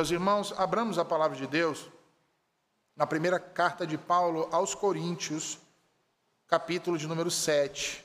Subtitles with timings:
[0.00, 1.86] Meus irmãos, abramos a palavra de Deus
[2.96, 5.58] na primeira carta de Paulo aos Coríntios,
[6.48, 8.02] capítulo de número 7.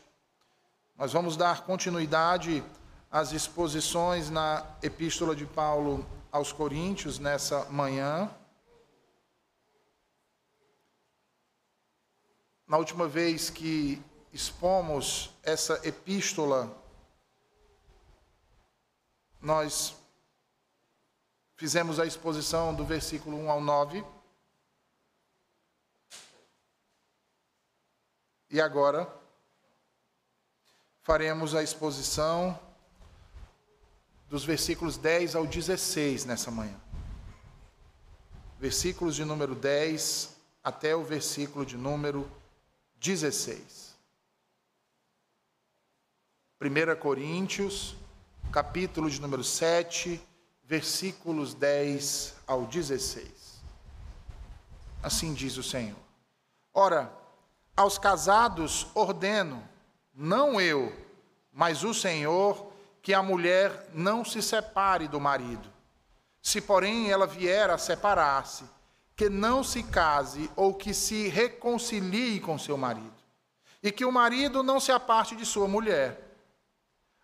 [0.97, 2.61] Nós vamos dar continuidade
[3.09, 8.29] às exposições na epístola de Paulo aos Coríntios nessa manhã.
[12.67, 14.03] Na última vez que
[14.33, 16.75] expomos essa epístola,
[19.39, 19.95] nós
[21.55, 24.05] fizemos a exposição do versículo 1 ao 9.
[28.49, 29.11] E agora
[31.01, 32.59] faremos a exposição
[34.29, 36.79] dos versículos 10 ao 16 nessa manhã.
[38.59, 42.29] Versículos de número 10 até o versículo de número
[42.97, 43.95] 16.
[46.61, 47.95] 1 Coríntios,
[48.51, 50.19] capítulo de número 7,
[50.65, 53.61] versículos 10 ao 16.
[55.01, 55.99] Assim diz o Senhor.
[56.73, 57.11] Ora,
[57.77, 59.63] aos casados ordeno,
[60.13, 60.93] não eu,
[61.51, 62.71] mas o Senhor,
[63.01, 65.69] que a mulher não se separe do marido.
[66.41, 68.63] Se, porém, ela vier a separar-se,
[69.15, 73.13] que não se case ou que se reconcilie com seu marido,
[73.81, 76.19] e que o marido não se aparte de sua mulher.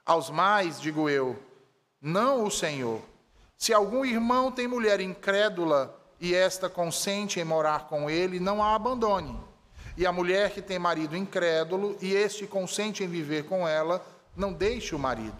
[0.05, 1.41] Aos mais, digo eu,
[2.01, 3.10] não o Senhor.
[3.61, 8.73] Se algum irmão tem mulher incrédula e esta consente em morar com ele, não a
[8.73, 9.39] abandone.
[9.95, 14.03] E a mulher que tem marido incrédulo e este consente em viver com ela,
[14.35, 15.37] não deixe o marido.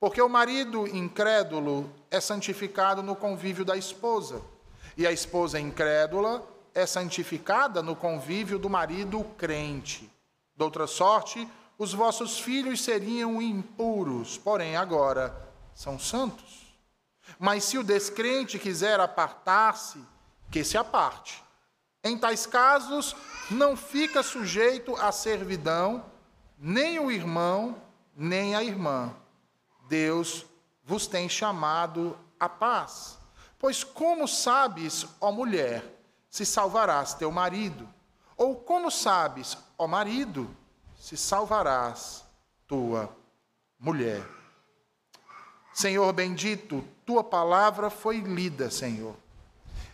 [0.00, 4.42] Porque o marido incrédulo é santificado no convívio da esposa
[4.96, 10.10] e a esposa incrédula é santificada no convívio do marido crente.
[10.56, 15.32] De outra sorte, os vossos filhos seriam impuros, porém agora
[15.76, 16.65] são santos.
[17.38, 20.02] Mas se o descrente quiser apartar-se,
[20.50, 21.42] que se aparte.
[22.02, 23.16] Em tais casos,
[23.50, 26.04] não fica sujeito à servidão
[26.58, 27.76] nem o irmão,
[28.14, 29.14] nem a irmã.
[29.88, 30.46] Deus
[30.84, 33.18] vos tem chamado à paz.
[33.58, 35.84] Pois como sabes, ó mulher,
[36.30, 37.88] se salvarás teu marido?
[38.36, 40.54] Ou como sabes, ó marido,
[40.96, 42.24] se salvarás
[42.66, 43.14] tua
[43.78, 44.35] mulher?
[45.76, 49.14] Senhor bendito, tua palavra foi lida, Senhor,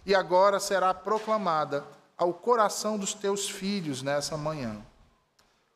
[0.07, 1.85] e agora será proclamada
[2.17, 4.81] ao coração dos teus filhos nessa manhã.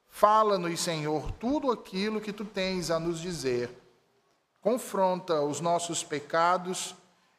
[0.09, 3.69] Fala-nos, Senhor, tudo aquilo que tu tens a nos dizer.
[4.61, 6.95] Confronta os nossos pecados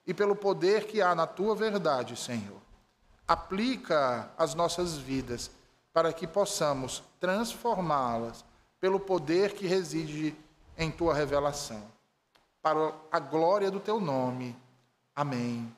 [0.05, 2.59] e pelo poder que há na tua verdade, Senhor.
[3.25, 5.49] Aplica as nossas vidas
[5.93, 8.43] para que possamos transformá-las
[8.77, 10.35] pelo poder que reside
[10.77, 11.95] em tua revelação.
[12.61, 14.55] Para a glória do teu nome.
[15.15, 15.75] Amém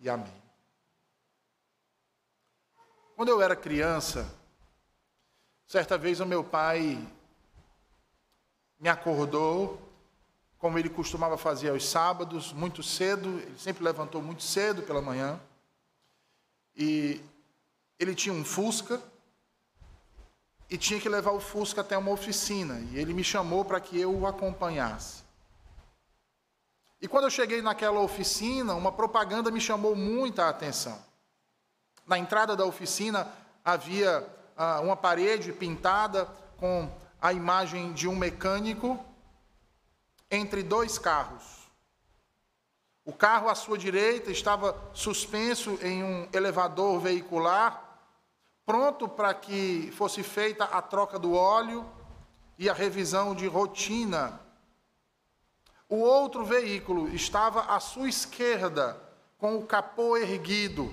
[0.00, 0.42] e amém.
[3.16, 4.28] Quando eu era criança,
[5.66, 6.98] certa vez o meu pai
[8.80, 9.80] me acordou
[10.62, 15.40] como ele costumava fazer aos sábados, muito cedo, ele sempre levantou muito cedo pela manhã.
[16.76, 17.20] E
[17.98, 19.02] ele tinha um Fusca
[20.70, 24.00] e tinha que levar o Fusca até uma oficina, e ele me chamou para que
[24.00, 25.22] eu o acompanhasse.
[27.02, 31.04] E quando eu cheguei naquela oficina, uma propaganda me chamou muita atenção.
[32.06, 33.28] Na entrada da oficina
[33.64, 34.24] havia
[34.56, 36.26] ah, uma parede pintada
[36.56, 36.88] com
[37.20, 39.04] a imagem de um mecânico
[40.30, 41.42] entre dois carros.
[43.04, 47.98] O carro à sua direita estava suspenso em um elevador veicular,
[48.64, 51.84] pronto para que fosse feita a troca do óleo
[52.56, 54.41] e a revisão de rotina.
[55.92, 58.98] O outro veículo estava à sua esquerda,
[59.36, 60.90] com o capô erguido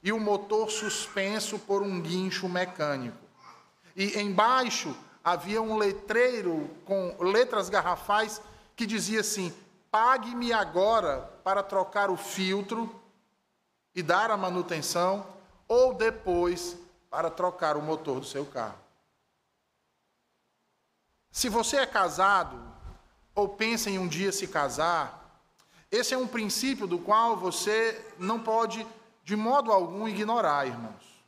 [0.00, 3.18] e o motor suspenso por um guincho mecânico.
[3.96, 8.40] E embaixo havia um letreiro com letras garrafais
[8.76, 9.52] que dizia assim:
[9.90, 12.88] pague-me agora para trocar o filtro
[13.92, 15.26] e dar a manutenção,
[15.66, 16.76] ou depois
[17.10, 18.78] para trocar o motor do seu carro.
[21.32, 22.78] Se você é casado
[23.34, 25.20] ou pensa em um dia se casar,
[25.90, 28.86] esse é um princípio do qual você não pode,
[29.24, 31.24] de modo algum, ignorar, irmãos.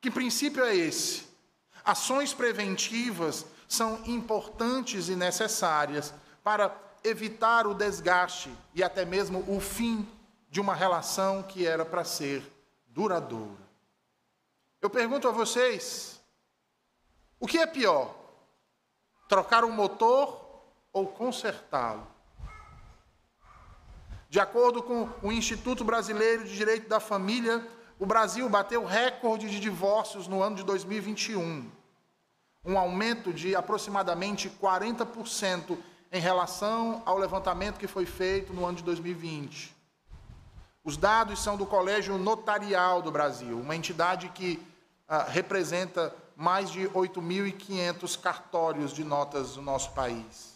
[0.00, 1.26] Que princípio é esse?
[1.82, 6.12] Ações preventivas são importantes e necessárias
[6.42, 10.06] para evitar o desgaste e até mesmo o fim
[10.50, 12.42] de uma relação que era para ser
[12.86, 13.64] duradoura.
[14.80, 16.20] Eu pergunto a vocês:
[17.40, 18.14] o que é pior?
[19.26, 20.43] Trocar um motor
[20.94, 22.06] ou consertá-lo?
[24.30, 27.66] De acordo com o Instituto Brasileiro de Direito da Família,
[27.98, 31.70] o Brasil bateu recorde de divórcios no ano de 2021,
[32.64, 35.76] um aumento de aproximadamente 40%
[36.10, 39.74] em relação ao levantamento que foi feito no ano de 2020.
[40.82, 44.60] Os dados são do Colégio Notarial do Brasil, uma entidade que
[45.08, 50.53] ah, representa mais de 8.500 cartórios de notas do nosso país.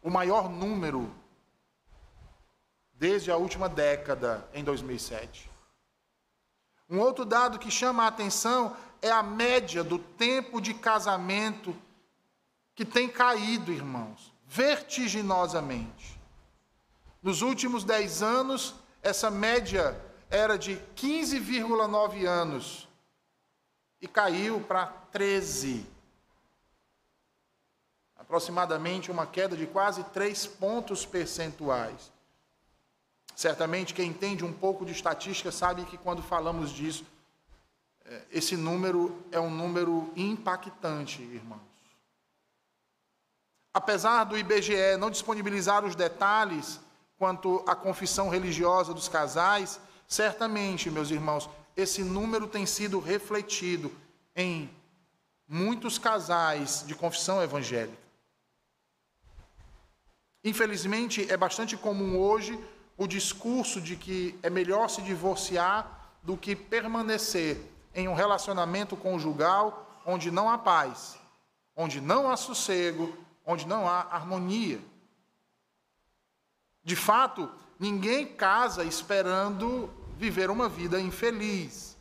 [0.00, 1.12] O maior número
[2.92, 5.50] desde a última década, em 2007.
[6.88, 11.76] Um outro dado que chama a atenção é a média do tempo de casamento
[12.74, 16.20] que tem caído, irmãos, vertiginosamente.
[17.22, 19.98] Nos últimos 10 anos, essa média
[20.30, 22.88] era de 15,9 anos
[24.00, 25.86] e caiu para 13.
[28.16, 32.12] Aproximadamente uma queda de quase 3 pontos percentuais.
[33.34, 37.04] Certamente quem entende um pouco de estatística sabe que quando falamos disso,
[38.04, 41.73] é, esse número é um número impactante, irmãos.
[43.74, 46.80] Apesar do IBGE não disponibilizar os detalhes
[47.18, 53.90] quanto à confissão religiosa dos casais, certamente, meus irmãos, esse número tem sido refletido
[54.36, 54.70] em
[55.48, 57.98] muitos casais de confissão evangélica.
[60.44, 62.56] Infelizmente, é bastante comum hoje
[62.96, 67.60] o discurso de que é melhor se divorciar do que permanecer
[67.92, 71.18] em um relacionamento conjugal onde não há paz,
[71.74, 74.80] onde não há sossego, onde não há harmonia.
[76.82, 81.96] De fato, ninguém casa esperando viver uma vida infeliz,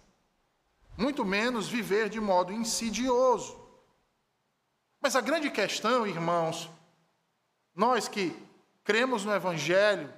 [0.97, 3.59] muito menos viver de modo insidioso.
[5.01, 6.69] Mas a grande questão, irmãos,
[7.75, 8.35] nós que
[8.83, 10.13] cremos no Evangelho,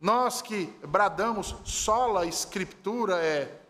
[0.00, 3.60] nós que bradamos sola Escritura, é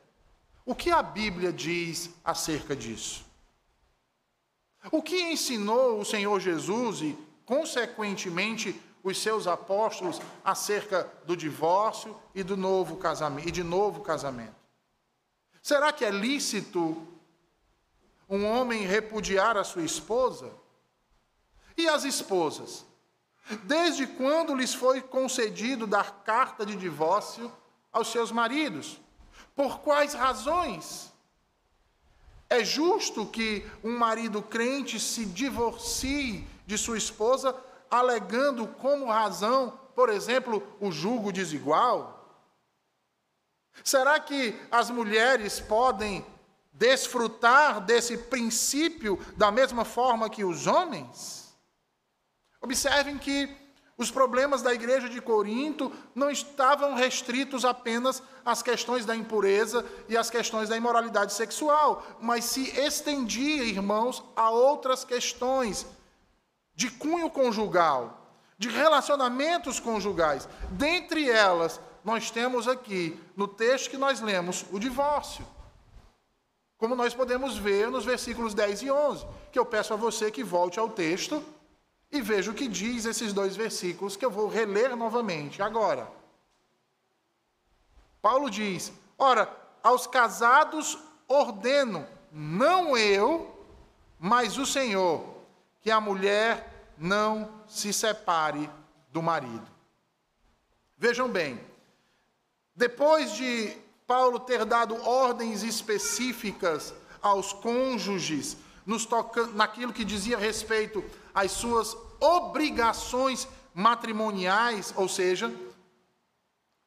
[0.64, 3.24] o que a Bíblia diz acerca disso?
[4.90, 12.42] O que ensinou o Senhor Jesus e, consequentemente, os seus apóstolos acerca do divórcio e
[12.42, 14.56] do novo casamento e de novo casamento.
[15.62, 17.06] Será que é lícito
[18.28, 20.52] um homem repudiar a sua esposa?
[21.76, 22.84] E as esposas?
[23.62, 27.52] Desde quando lhes foi concedido dar carta de divórcio
[27.92, 29.00] aos seus maridos?
[29.54, 31.12] Por quais razões?
[32.48, 37.56] É justo que um marido crente se divorcie de sua esposa
[37.90, 42.14] alegando como razão, por exemplo, o julgo desigual?
[43.82, 46.24] Será que as mulheres podem
[46.72, 51.56] desfrutar desse princípio da mesma forma que os homens?
[52.60, 53.65] Observem que
[53.98, 60.16] os problemas da igreja de Corinto não estavam restritos apenas às questões da impureza e
[60.16, 65.86] às questões da imoralidade sexual, mas se estendia, irmãos, a outras questões
[66.74, 68.20] de cunho conjugal,
[68.58, 70.46] de relacionamentos conjugais.
[70.72, 75.46] Dentre elas, nós temos aqui, no texto que nós lemos, o divórcio.
[76.76, 80.44] Como nós podemos ver nos versículos 10 e 11, que eu peço a você que
[80.44, 81.42] volte ao texto
[82.10, 86.10] e veja o que diz esses dois versículos que eu vou reler novamente agora.
[88.22, 89.50] Paulo diz: Ora,
[89.82, 90.98] aos casados
[91.28, 93.54] ordeno, não eu,
[94.18, 95.36] mas o Senhor
[95.80, 98.68] que a mulher não se separe
[99.12, 99.66] do marido.
[100.98, 101.60] Vejam bem,
[102.74, 111.04] depois de Paulo ter dado ordens específicas aos cônjuges, nos toca, naquilo que dizia respeito
[111.36, 115.54] às suas obrigações matrimoniais, ou seja,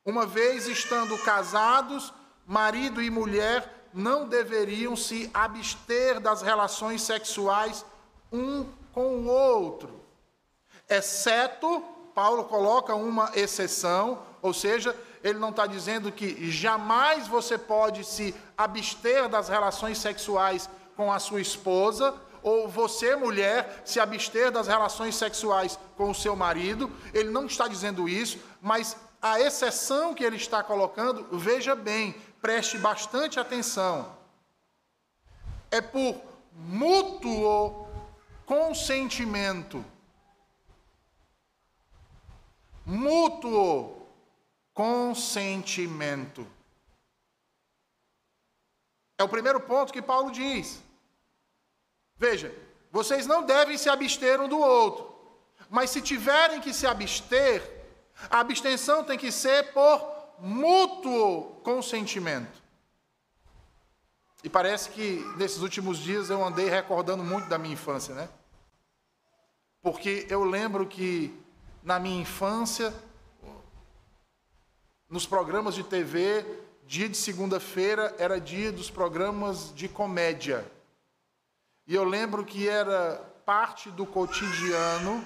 [0.04, 2.12] uma vez estando casados,
[2.48, 7.86] marido e mulher não deveriam se abster das relações sexuais
[8.32, 10.02] um com o outro.
[10.90, 11.84] Exceto,
[12.16, 18.34] Paulo coloca uma exceção, ou seja, ele não está dizendo que jamais você pode se
[18.58, 25.16] abster das relações sexuais com a sua esposa, ou você, mulher, se abster das relações
[25.16, 26.92] sexuais com o seu marido.
[27.14, 32.78] Ele não está dizendo isso, mas a exceção que ele está colocando, veja bem, preste
[32.78, 34.18] bastante atenção.
[35.70, 36.16] É por
[36.54, 37.88] mútuo
[38.46, 39.84] consentimento.
[42.90, 44.08] mútuo
[44.74, 46.48] consentimento.
[49.18, 50.82] É o primeiro ponto que Paulo diz.
[52.20, 52.54] Veja,
[52.92, 55.10] vocês não devem se abster um do outro,
[55.70, 57.64] mas se tiverem que se abster,
[58.30, 62.62] a abstenção tem que ser por mútuo consentimento.
[64.44, 68.28] E parece que nesses últimos dias eu andei recordando muito da minha infância, né?
[69.82, 71.34] Porque eu lembro que
[71.82, 72.94] na minha infância,
[75.10, 76.46] nos programas de TV,
[76.86, 80.70] dia de segunda-feira era dia dos programas de comédia.
[81.90, 85.26] E eu lembro que era parte do cotidiano,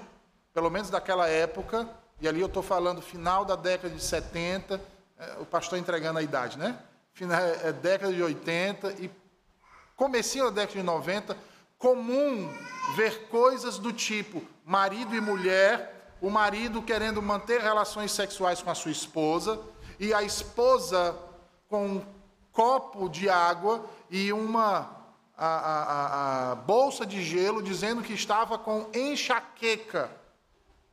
[0.54, 1.90] pelo menos daquela época,
[2.22, 4.80] e ali eu estou falando final da década de 70,
[5.20, 6.80] é, o pastor entregando a idade, né?
[7.12, 9.12] Final, é, década de 80 e
[9.98, 11.38] comecinho da década de 90,
[11.78, 12.50] comum
[12.96, 18.76] ver coisas do tipo marido e mulher, o marido querendo manter relações sexuais com a
[18.76, 19.60] sua esposa
[20.00, 21.14] e a esposa
[21.68, 22.06] com um
[22.54, 25.03] copo de água e uma
[25.46, 30.10] a, a, a, bolsa de gelo dizendo que estava com enxaqueca.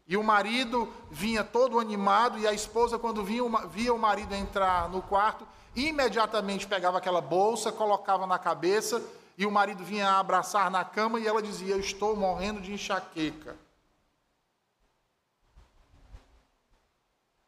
[0.09, 4.88] E o marido vinha todo animado e a esposa, quando via, via o marido entrar
[4.88, 9.00] no quarto, imediatamente pegava aquela bolsa, colocava na cabeça
[9.38, 13.57] e o marido vinha abraçar na cama e ela dizia: Eu estou morrendo de enxaqueca.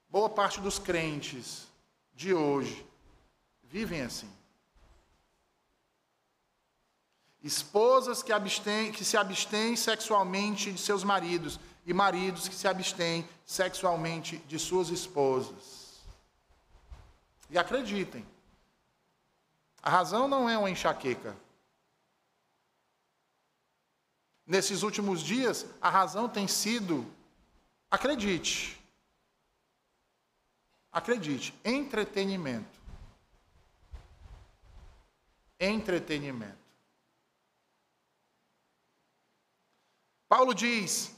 [0.08, 1.66] Boa parte dos crentes
[2.14, 2.86] de hoje
[3.64, 4.30] vivem assim.
[7.42, 13.28] Esposas que, abstêm, que se abstêm sexualmente de seus maridos e maridos que se abstêm
[13.44, 16.00] sexualmente de suas esposas.
[17.50, 18.24] E acreditem,
[19.82, 21.36] a razão não é uma enxaqueca.
[24.46, 27.04] Nesses últimos dias, a razão tem sido,
[27.90, 28.80] acredite,
[30.92, 32.80] acredite, entretenimento.
[35.58, 36.61] Entretenimento.
[40.32, 41.14] Paulo diz: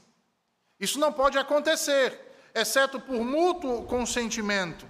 [0.77, 2.19] isso não pode acontecer,
[2.53, 4.85] exceto por mútuo consentimento.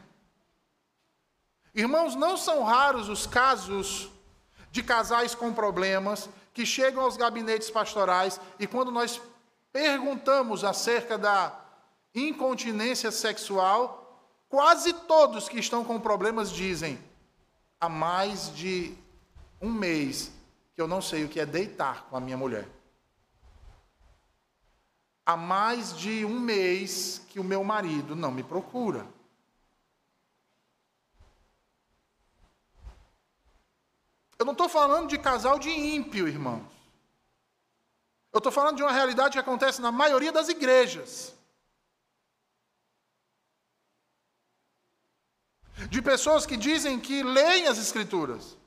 [1.75, 4.09] Irmãos, não são raros os casos
[4.71, 9.21] de casais com problemas que chegam aos gabinetes pastorais e quando nós
[9.71, 11.63] perguntamos acerca da
[12.15, 16.97] incontinência sexual, quase todos que estão com problemas dizem:
[17.79, 18.97] há mais de
[19.61, 20.31] um mês
[20.73, 22.67] que eu não sei o que é deitar com a minha mulher.
[25.25, 29.07] Há mais de um mês que o meu marido não me procura.
[34.37, 36.71] Eu não estou falando de casal de ímpio, irmãos.
[38.31, 41.33] Eu estou falando de uma realidade que acontece na maioria das igrejas.
[45.89, 48.57] De pessoas que dizem que leem as Escrituras.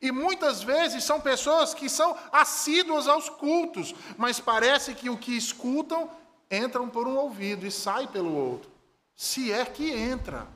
[0.00, 5.36] E muitas vezes são pessoas que são assíduas aos cultos, mas parece que o que
[5.36, 6.10] escutam
[6.50, 8.70] entram por um ouvido e sai pelo outro.
[9.14, 10.46] Se é que entra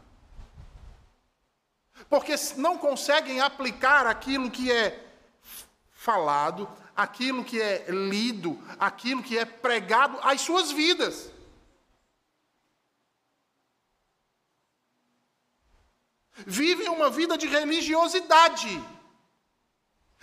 [2.09, 5.03] porque não conseguem aplicar aquilo que é
[5.93, 11.31] falado, aquilo que é lido, aquilo que é pregado às suas vidas.
[16.47, 18.83] Vivem uma vida de religiosidade.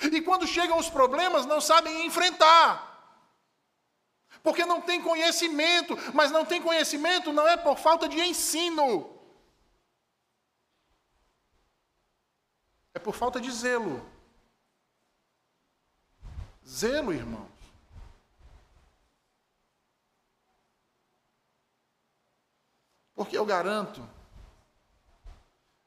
[0.02, 2.88] E quando chegam os problemas, não sabem enfrentar.
[4.42, 9.20] Porque não tem conhecimento, mas não tem conhecimento não é por falta de ensino.
[12.94, 14.06] É por falta de zelo.
[16.66, 17.50] Zelo, irmãos.
[23.16, 24.08] Porque eu garanto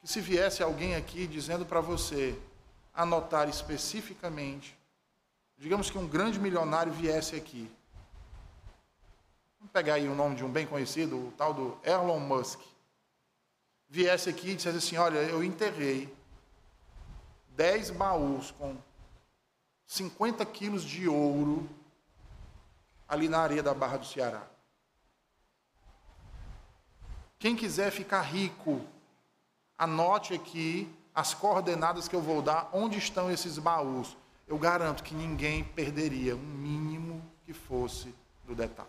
[0.01, 2.39] que se viesse alguém aqui dizendo para você
[2.95, 4.77] anotar especificamente,
[5.57, 7.71] digamos que um grande milionário viesse aqui.
[9.59, 12.61] Vamos pegar aí o nome de um bem conhecido, o tal do Elon Musk.
[13.89, 16.13] Viesse aqui e dissesse assim: Olha, eu enterrei
[17.51, 18.77] dez baús com
[19.87, 21.69] 50 quilos de ouro
[23.09, 24.43] ali na areia da Barra do Ceará.
[27.39, 28.81] Quem quiser ficar rico,
[29.77, 34.17] anote aqui as coordenadas que eu vou dar, onde estão esses baús.
[34.47, 38.15] Eu garanto que ninguém perderia um mínimo que fosse
[38.45, 38.89] do detalhe.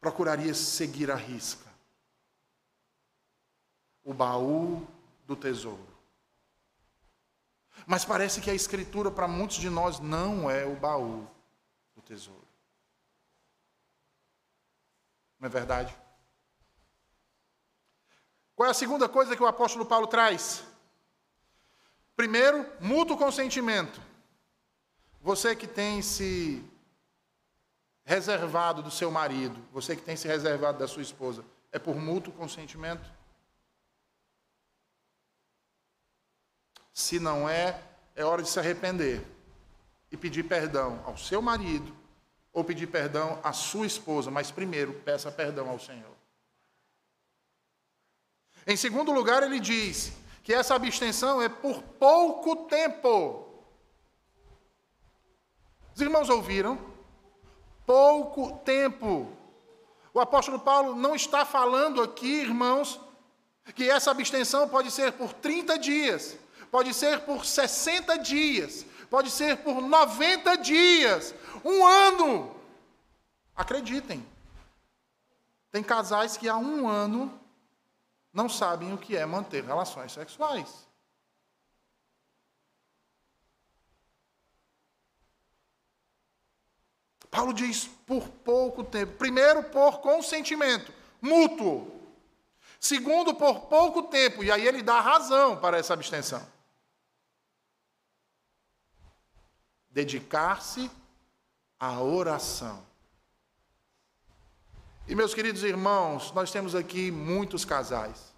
[0.00, 1.72] Procuraria seguir a risca
[4.04, 4.86] o baú
[5.26, 5.92] do tesouro.
[7.86, 11.26] Mas parece que a Escritura, para muitos de nós, não é o baú
[11.94, 12.46] do tesouro.
[15.38, 15.96] Não é verdade?
[18.54, 20.64] Qual é a segunda coisa que o apóstolo Paulo traz?
[22.14, 24.00] Primeiro, mútuo consentimento.
[25.20, 26.62] Você que tem se
[28.04, 32.32] reservado do seu marido, você que tem se reservado da sua esposa, é por mútuo
[32.32, 33.10] consentimento?
[36.92, 37.80] Se não é,
[38.14, 39.24] é hora de se arrepender
[40.10, 41.96] e pedir perdão ao seu marido
[42.52, 46.21] ou pedir perdão à sua esposa, mas primeiro peça perdão ao Senhor.
[48.66, 53.48] Em segundo lugar, ele diz que essa abstenção é por pouco tempo.
[55.94, 56.78] Os irmãos ouviram?
[57.84, 59.28] Pouco tempo.
[60.14, 63.00] O apóstolo Paulo não está falando aqui, irmãos,
[63.74, 66.36] que essa abstenção pode ser por 30 dias,
[66.70, 72.54] pode ser por 60 dias, pode ser por 90 dias, um ano.
[73.54, 74.26] Acreditem,
[75.70, 77.41] tem casais que há um ano
[78.32, 80.88] não sabem o que é manter relações sexuais.
[87.30, 89.16] Paulo diz por pouco tempo.
[89.16, 92.00] Primeiro, por consentimento mútuo.
[92.80, 94.42] Segundo, por pouco tempo.
[94.42, 96.44] E aí ele dá razão para essa abstenção.
[99.88, 100.90] Dedicar-se
[101.78, 102.84] à oração.
[105.08, 108.32] E meus queridos irmãos, nós temos aqui muitos casais.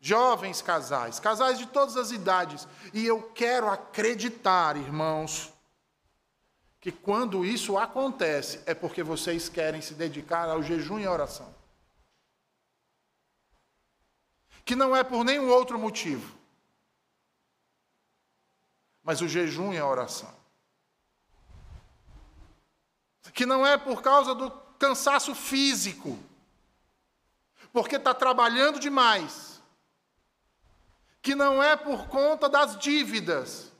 [0.00, 2.66] Jovens casais, casais de todas as idades.
[2.92, 5.52] E eu quero acreditar, irmãos,
[6.80, 11.54] que quando isso acontece é porque vocês querem se dedicar ao jejum e à oração.
[14.64, 16.36] Que não é por nenhum outro motivo.
[19.02, 20.34] Mas o jejum e a oração.
[23.32, 26.18] Que não é por causa do cansaço físico,
[27.72, 29.60] porque está trabalhando demais,
[31.20, 33.72] que não é por conta das dívidas,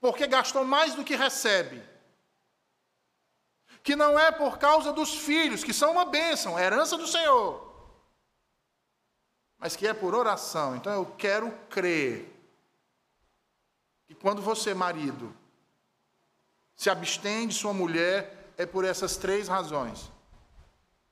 [0.00, 1.82] porque gastou mais do que recebe,
[3.82, 7.68] que não é por causa dos filhos, que são uma bênção, é herança do Senhor,
[9.58, 10.76] mas que é por oração.
[10.76, 12.32] Então eu quero crer
[14.06, 15.34] que quando você, marido,
[16.74, 20.10] se abstém de sua mulher é por essas três razões.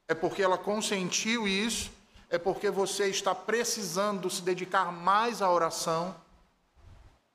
[0.08, 1.90] É porque ela consentiu isso,
[2.28, 6.14] é porque você está precisando se dedicar mais à oração,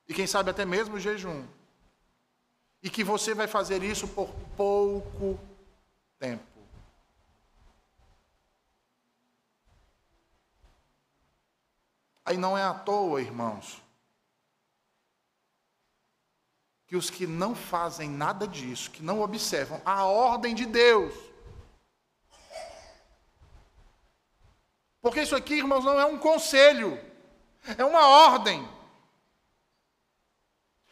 [0.08, 1.46] e quem sabe até mesmo jejum.
[2.84, 5.40] E que você vai fazer isso por pouco
[6.20, 6.44] tempo.
[12.26, 13.81] Aí não é à toa, irmãos,
[16.92, 21.14] que os que não fazem nada disso, que não observam a ordem de Deus.
[25.02, 27.00] Porque isso aqui, irmãos, não é um conselho,
[27.78, 28.68] é uma ordem.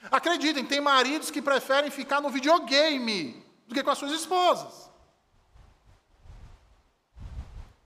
[0.09, 4.89] Acreditem, tem maridos que preferem ficar no videogame do que com as suas esposas.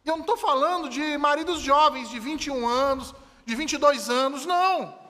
[0.06, 3.12] E eu não estou falando de maridos jovens de 21 anos,
[3.44, 5.03] de 22 anos, não.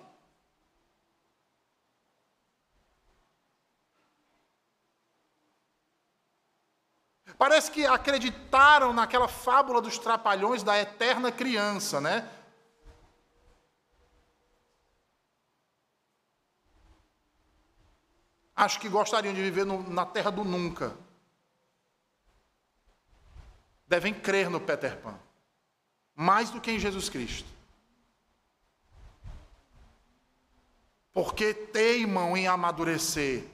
[7.44, 12.26] Parece que acreditaram naquela fábula dos trapalhões da eterna criança, né?
[18.56, 20.96] Acho que gostariam de viver no, na terra do nunca.
[23.86, 25.20] Devem crer no Peter Pan,
[26.16, 27.50] mais do que em Jesus Cristo.
[31.12, 33.53] Porque teimam em amadurecer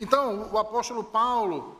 [0.00, 1.76] Então, o apóstolo Paulo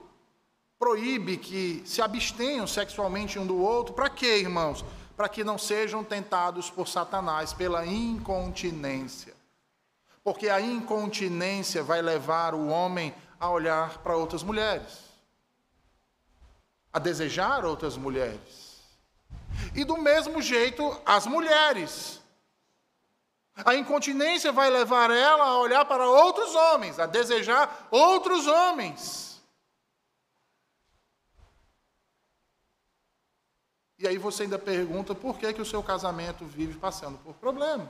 [0.79, 3.95] proíbe que se abstenham sexualmente um do outro.
[3.95, 4.85] Para quê, irmãos?
[5.17, 9.35] Para que não sejam tentados por Satanás pela incontinência.
[10.23, 14.99] Porque a incontinência vai levar o homem a olhar para outras mulheres,
[16.93, 18.81] a desejar outras mulheres.
[19.75, 22.20] E do mesmo jeito, as mulheres
[23.65, 29.31] a incontinência vai levar ela a olhar para outros homens, a desejar outros homens.
[33.99, 37.89] E aí você ainda pergunta por que, que o seu casamento vive passando por problemas.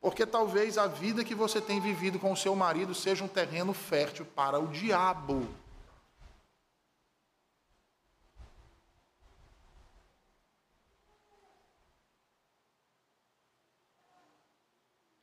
[0.00, 3.74] Porque talvez a vida que você tem vivido com o seu marido seja um terreno
[3.74, 5.46] fértil para o diabo.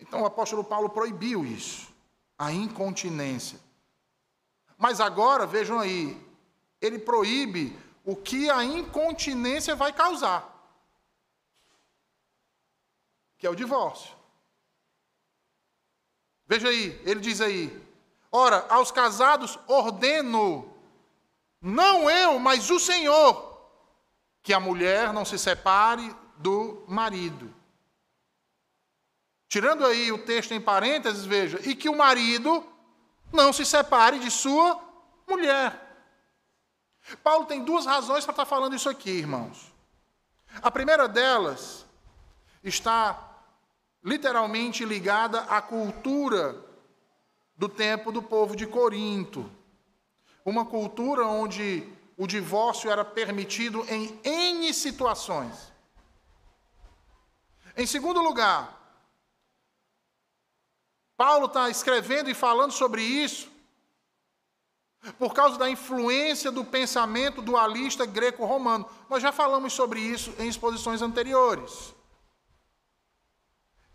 [0.07, 1.93] Então o apóstolo Paulo proibiu isso,
[2.37, 3.59] a incontinência.
[4.77, 6.19] Mas agora, vejam aí,
[6.79, 10.53] ele proíbe o que a incontinência vai causar,
[13.37, 14.15] que é o divórcio.
[16.45, 17.85] Veja aí, ele diz aí:
[18.31, 20.73] Ora, aos casados ordeno,
[21.59, 23.61] não eu, mas o Senhor,
[24.41, 27.53] que a mulher não se separe do marido.
[29.47, 32.65] Tirando aí o texto em parênteses, veja, e que o marido
[33.31, 34.79] não se separe de sua
[35.27, 35.83] mulher.
[37.23, 39.73] Paulo tem duas razões para estar falando isso aqui, irmãos.
[40.61, 41.85] A primeira delas
[42.63, 43.23] está
[44.03, 46.63] literalmente ligada à cultura
[47.55, 49.49] do tempo do povo de Corinto.
[50.43, 55.71] Uma cultura onde o divórcio era permitido em N situações.
[57.75, 58.76] Em segundo lugar,
[61.17, 63.49] Paulo está escrevendo e falando sobre isso
[65.17, 68.87] por causa da influência do pensamento dualista greco-romano.
[69.09, 71.93] Nós já falamos sobre isso em exposições anteriores.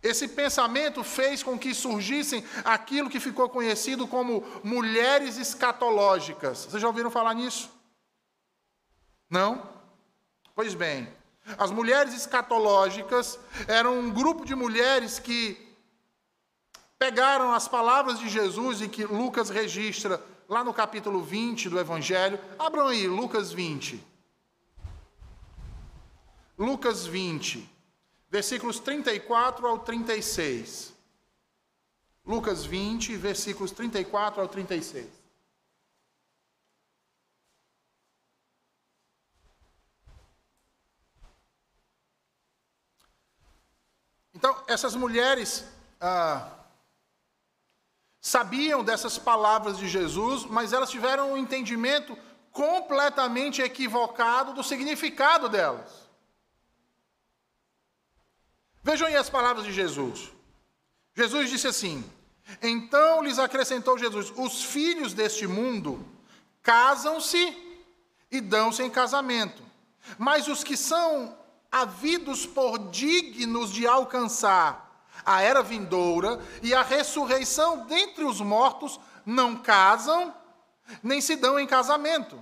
[0.02, 6.66] Esse pensamento fez com que surgissem aquilo que ficou conhecido como mulheres escatológicas.
[6.66, 7.70] Vocês já ouviram falar nisso?
[9.30, 9.70] Não?
[10.56, 11.08] Pois bem,
[11.56, 15.61] as mulheres escatológicas eram um grupo de mulheres que
[17.02, 22.38] pegaram as palavras de Jesus e que Lucas registra lá no capítulo 20 do Evangelho.
[22.56, 24.00] Abram aí, Lucas 20.
[26.56, 27.68] Lucas 20,
[28.30, 30.94] versículos 34 ao 36.
[32.24, 35.08] Lucas 20, versículos 34 ao 36.
[44.32, 45.64] Então, essas mulheres.
[46.00, 46.61] Ah,
[48.22, 52.16] sabiam dessas palavras de Jesus, mas elas tiveram um entendimento
[52.52, 56.08] completamente equivocado do significado delas.
[58.80, 60.30] Vejam aí as palavras de Jesus.
[61.16, 62.08] Jesus disse assim:
[62.62, 66.06] Então lhes acrescentou Jesus: Os filhos deste mundo
[66.62, 67.56] casam-se
[68.30, 69.64] e dão-se em casamento,
[70.16, 71.36] mas os que são
[71.72, 74.91] havidos por dignos de alcançar
[75.24, 80.34] a era vindoura e a ressurreição dentre os mortos não casam,
[81.02, 82.38] nem se dão em casamento,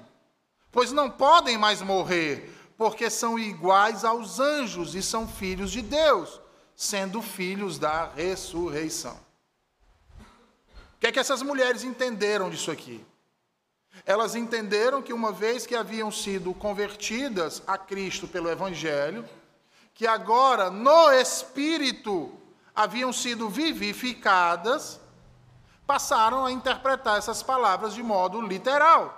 [0.72, 6.40] pois não podem mais morrer, porque são iguais aos anjos e são filhos de Deus,
[6.74, 9.18] sendo filhos da ressurreição.
[10.94, 13.04] O que é que essas mulheres entenderam disso aqui?
[14.06, 19.28] Elas entenderam que uma vez que haviam sido convertidas a Cristo pelo Evangelho,
[19.92, 22.39] que agora no Espírito
[22.82, 24.98] haviam sido vivificadas,
[25.86, 29.16] passaram a interpretar essas palavras de modo literal.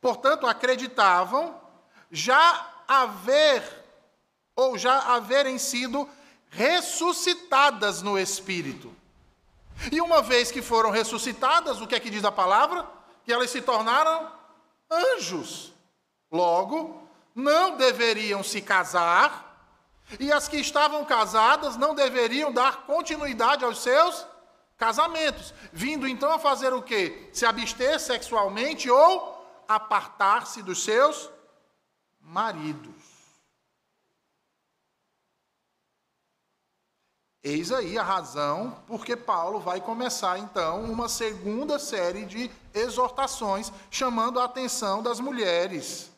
[0.00, 1.58] Portanto, acreditavam
[2.10, 3.62] já haver,
[4.54, 6.08] ou já haverem sido
[6.50, 8.94] ressuscitadas no Espírito.
[9.90, 12.86] E uma vez que foram ressuscitadas, o que é que diz a palavra?
[13.24, 14.30] Que elas se tornaram
[14.90, 15.72] anjos.
[16.30, 19.51] Logo, não deveriam se casar
[20.18, 24.26] e as que estavam casadas não deveriam dar continuidade aos seus
[24.76, 27.30] casamentos, vindo então a fazer o quê?
[27.32, 31.30] Se abster sexualmente ou apartar-se dos seus
[32.20, 33.12] maridos.
[37.44, 44.38] Eis aí a razão porque Paulo vai começar então uma segunda série de exortações chamando
[44.38, 46.11] a atenção das mulheres.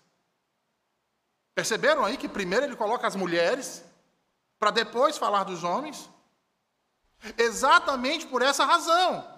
[1.54, 3.84] Perceberam aí que primeiro ele coloca as mulheres,
[4.58, 6.10] para depois falar dos homens?
[7.38, 9.32] Exatamente por essa razão.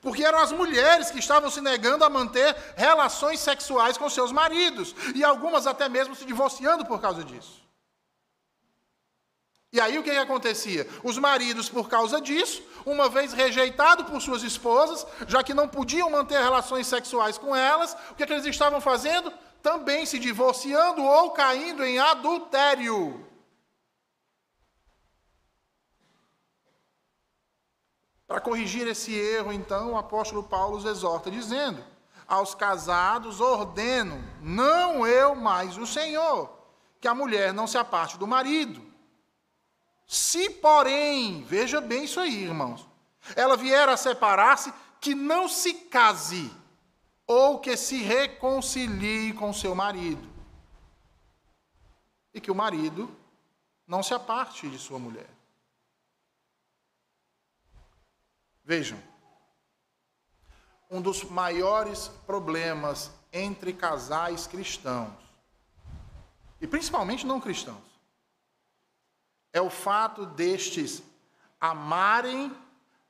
[0.00, 4.94] Porque eram as mulheres que estavam se negando a manter relações sexuais com seus maridos,
[5.14, 7.66] e algumas até mesmo se divorciando por causa disso.
[9.72, 10.88] E aí o que, que acontecia?
[11.02, 16.08] Os maridos, por causa disso, uma vez rejeitados por suas esposas, já que não podiam
[16.08, 19.32] manter relações sexuais com elas, o que, que eles estavam fazendo?
[19.66, 23.26] Também se divorciando ou caindo em adultério.
[28.28, 31.82] Para corrigir esse erro, então, o apóstolo Paulo os exorta, dizendo:
[32.28, 36.48] Aos casados ordeno, não eu, mas o Senhor,
[37.00, 38.80] que a mulher não se aparte do marido.
[40.06, 42.88] Se, porém, veja bem isso aí, irmãos,
[43.34, 46.54] ela vier a separar-se, que não se case
[47.26, 50.26] ou que se reconcilie com seu marido.
[52.32, 53.14] E que o marido
[53.86, 55.28] não se aparte de sua mulher.
[58.64, 59.00] Vejam,
[60.90, 65.12] um dos maiores problemas entre casais cristãos,
[66.60, 67.84] e principalmente não cristãos,
[69.52, 71.02] é o fato destes
[71.60, 72.54] amarem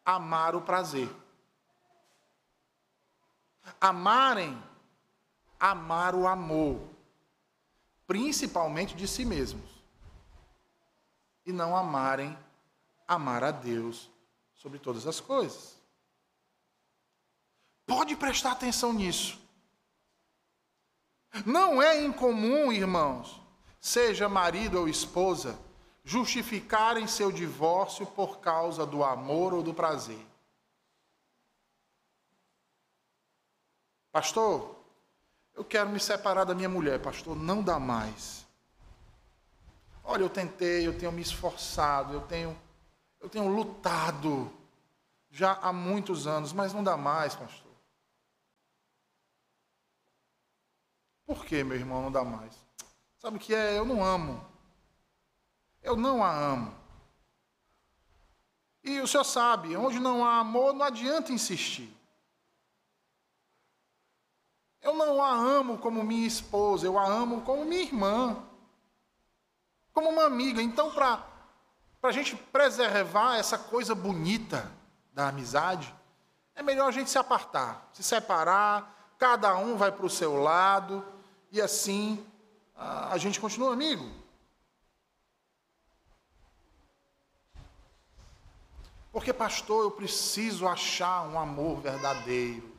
[0.05, 1.11] amar o prazer.
[3.81, 4.63] Amarem
[5.59, 6.81] amar o amor,
[8.07, 9.71] principalmente de si mesmos,
[11.45, 12.37] e não amarem
[13.07, 14.11] amar a Deus
[14.55, 15.77] sobre todas as coisas.
[17.87, 19.39] Pode prestar atenção nisso.
[21.45, 23.41] Não é incomum, irmãos,
[23.81, 25.59] seja marido ou esposa,
[26.03, 30.25] justificarem seu divórcio por causa do amor ou do prazer.
[34.17, 34.75] Pastor,
[35.55, 38.47] eu quero me separar da minha mulher, pastor, não dá mais.
[40.03, 42.59] Olha, eu tentei, eu tenho me esforçado, eu tenho
[43.21, 44.51] eu tenho lutado
[45.31, 47.71] já há muitos anos, mas não dá mais, pastor.
[51.27, 52.55] Por que, meu irmão, não dá mais?
[53.19, 53.77] Sabe o que é?
[53.77, 54.43] Eu não amo.
[55.83, 56.75] Eu não a amo.
[58.83, 61.95] E o senhor sabe, onde não há amor, não adianta insistir.
[64.87, 68.37] Eu não a amo como minha esposa, eu a amo como minha irmã,
[69.93, 70.63] como uma amiga.
[70.63, 71.27] Então, para
[72.05, 74.71] a gente preservar essa coisa bonita
[75.13, 75.93] da amizade,
[76.55, 81.05] é melhor a gente se apartar, se separar, cada um vai para o seu lado,
[81.51, 82.25] e assim
[82.77, 84.09] a gente continua amigo.
[89.11, 92.76] Porque, pastor, eu preciso achar um amor verdadeiro.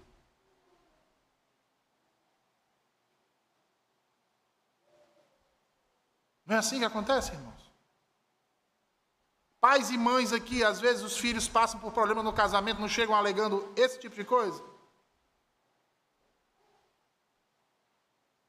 [6.47, 7.71] Não é assim que acontece, irmãos?
[9.59, 13.13] Pais e mães aqui, às vezes os filhos passam por problema no casamento, não chegam
[13.13, 14.63] alegando esse tipo de coisa?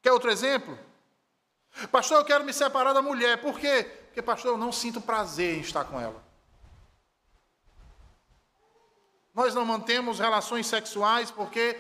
[0.01, 0.79] Quer outro exemplo?
[1.91, 3.41] Pastor, eu quero me separar da mulher.
[3.41, 3.83] Por quê?
[4.05, 6.23] Porque, pastor, eu não sinto prazer em estar com ela.
[9.35, 11.77] Nós não mantemos relações sexuais porque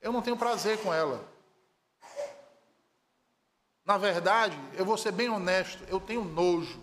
[0.00, 1.27] eu não tenho prazer com ela.
[3.88, 6.78] Na verdade, eu vou ser bem honesto, eu tenho nojo.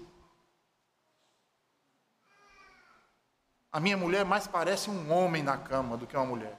[3.71, 6.57] A minha mulher mais parece um homem na cama do que uma mulher.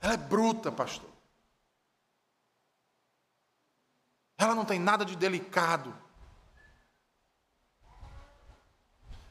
[0.00, 1.10] Ela é bruta, pastor.
[4.38, 5.94] Ela não tem nada de delicado.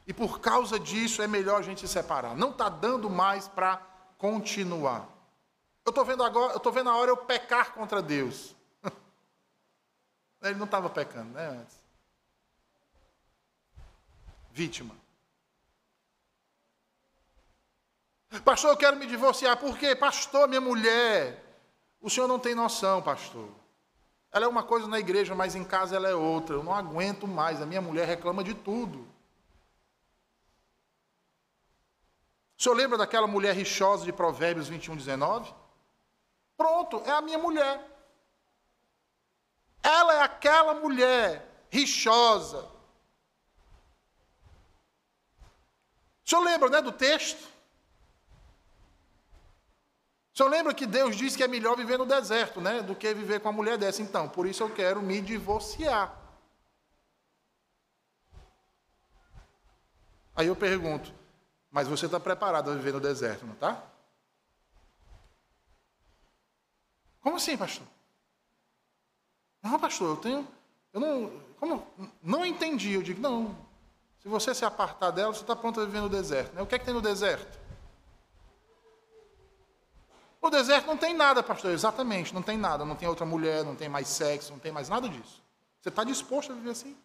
[0.06, 2.36] E por causa disso é melhor a gente se separar.
[2.36, 3.78] Não está dando mais para
[4.16, 5.17] continuar.
[5.88, 8.54] Eu estou vendo agora, eu estou vendo a hora eu pecar contra Deus.
[10.42, 11.46] Ele não estava pecando, né?
[11.46, 11.78] Antes.
[14.50, 14.94] Vítima.
[18.44, 19.56] Pastor, eu quero me divorciar.
[19.56, 19.96] Por quê?
[19.96, 21.42] Pastor, minha mulher.
[22.02, 23.48] O senhor não tem noção, pastor.
[24.30, 26.54] Ela é uma coisa na igreja, mas em casa ela é outra.
[26.54, 27.62] Eu não aguento mais.
[27.62, 29.08] A minha mulher reclama de tudo.
[32.58, 35.54] O senhor lembra daquela mulher rixosa de Provérbios 21, 19?
[36.58, 37.80] Pronto, é a minha mulher.
[39.80, 42.68] Ela é aquela mulher rixosa.
[46.26, 47.40] O senhor lembra né, do texto?
[50.34, 52.82] O senhor lembra que Deus disse que é melhor viver no deserto, né?
[52.82, 54.02] Do que viver com uma mulher dessa.
[54.02, 56.12] Então, por isso eu quero me divorciar.
[60.34, 61.14] Aí eu pergunto,
[61.70, 63.82] mas você está preparado a viver no deserto, não está?
[67.28, 67.86] Como assim, pastor?
[69.62, 70.48] Não, pastor, eu tenho.
[70.94, 71.42] Eu não.
[71.60, 71.86] Como?
[72.22, 72.94] Não entendi.
[72.94, 73.54] Eu digo, não.
[74.22, 76.54] Se você se apartar dela, você está pronto a viver no deserto.
[76.54, 76.62] Né?
[76.62, 77.58] O que é que tem no deserto?
[80.40, 81.70] No deserto não tem nada, pastor.
[81.70, 82.86] Exatamente, não tem nada.
[82.86, 85.44] Não tem outra mulher, não tem mais sexo, não tem mais nada disso.
[85.82, 86.96] Você está disposto a viver assim?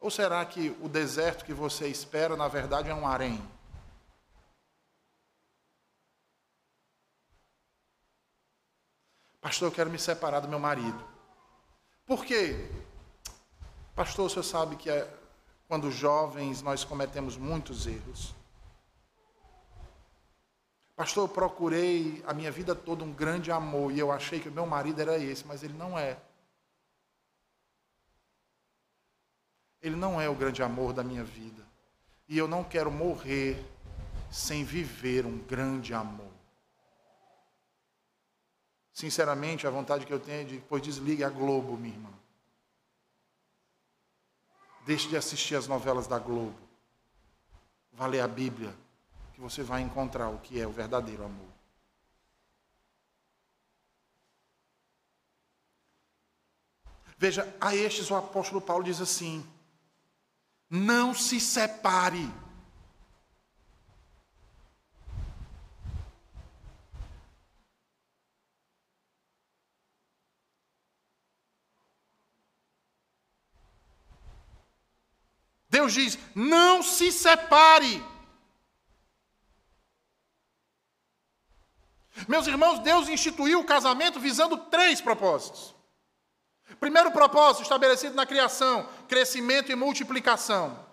[0.00, 3.46] Ou será que o deserto que você espera, na verdade, é um harém?
[9.44, 11.04] Pastor, eu quero me separar do meu marido.
[12.06, 12.66] Por quê?
[13.94, 15.06] Pastor, o senhor sabe que é,
[15.68, 18.34] quando jovens nós cometemos muitos erros.
[20.96, 24.52] Pastor, eu procurei a minha vida toda um grande amor e eu achei que o
[24.52, 26.16] meu marido era esse, mas ele não é.
[29.82, 31.62] Ele não é o grande amor da minha vida.
[32.26, 33.62] E eu não quero morrer
[34.30, 36.32] sem viver um grande amor.
[38.94, 42.10] Sinceramente, a vontade que eu tenho é de depois desligue a Globo, minha irmã.
[44.86, 46.56] Deixe de assistir as novelas da Globo.
[47.92, 48.72] Vá ler a Bíblia,
[49.34, 51.48] que você vai encontrar o que é o verdadeiro amor.
[57.18, 59.44] Veja, a estes o apóstolo Paulo diz assim:
[60.70, 62.32] não se separe.
[75.84, 78.02] Deus diz: não se separe.
[82.28, 85.74] Meus irmãos, Deus instituiu o casamento visando três propósitos.
[86.80, 90.84] Primeiro propósito estabelecido na criação: crescimento e multiplicação.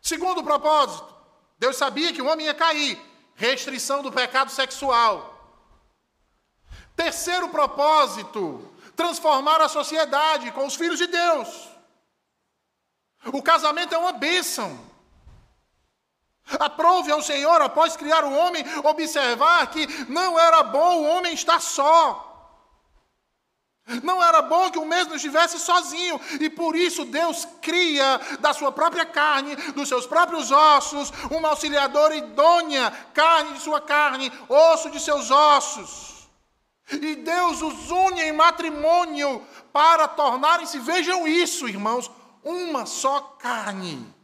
[0.00, 1.14] Segundo propósito,
[1.58, 2.98] Deus sabia que o homem ia cair
[3.34, 5.36] restrição do pecado sexual.
[6.96, 11.79] Terceiro propósito, transformar a sociedade com os filhos de Deus.
[13.26, 14.88] O casamento é uma bênção.
[16.58, 21.60] Aprove ao Senhor, após criar o homem, observar que não era bom o homem estar
[21.60, 22.26] só.
[24.02, 28.70] Não era bom que o mesmo estivesse sozinho, e por isso Deus cria da sua
[28.70, 35.00] própria carne, dos seus próprios ossos, uma auxiliadora idônea, carne de sua carne, osso de
[35.00, 36.28] seus ossos.
[36.92, 42.10] E Deus os une em matrimônio para tornarem-se, vejam isso, irmãos,
[42.44, 44.14] uma só carne.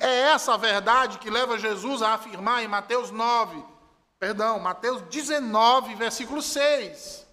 [0.00, 3.64] É essa a verdade que leva Jesus a afirmar em Mateus 9,
[4.18, 7.26] perdão, Mateus 19, versículo 6.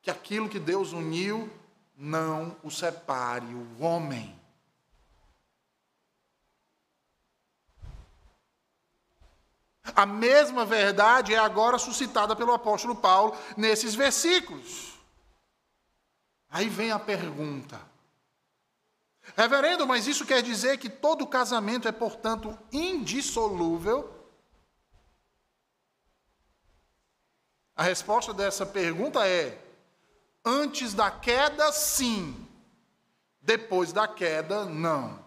[0.00, 1.50] Que aquilo que Deus uniu,
[1.94, 4.40] não o separe o homem.
[9.94, 14.91] A mesma verdade é agora suscitada pelo apóstolo Paulo nesses versículos.
[16.52, 17.80] Aí vem a pergunta.
[19.34, 24.22] Reverendo, mas isso quer dizer que todo casamento é, portanto, indissolúvel?
[27.74, 29.58] A resposta dessa pergunta é:
[30.44, 32.46] antes da queda, sim.
[33.40, 35.24] Depois da queda, não.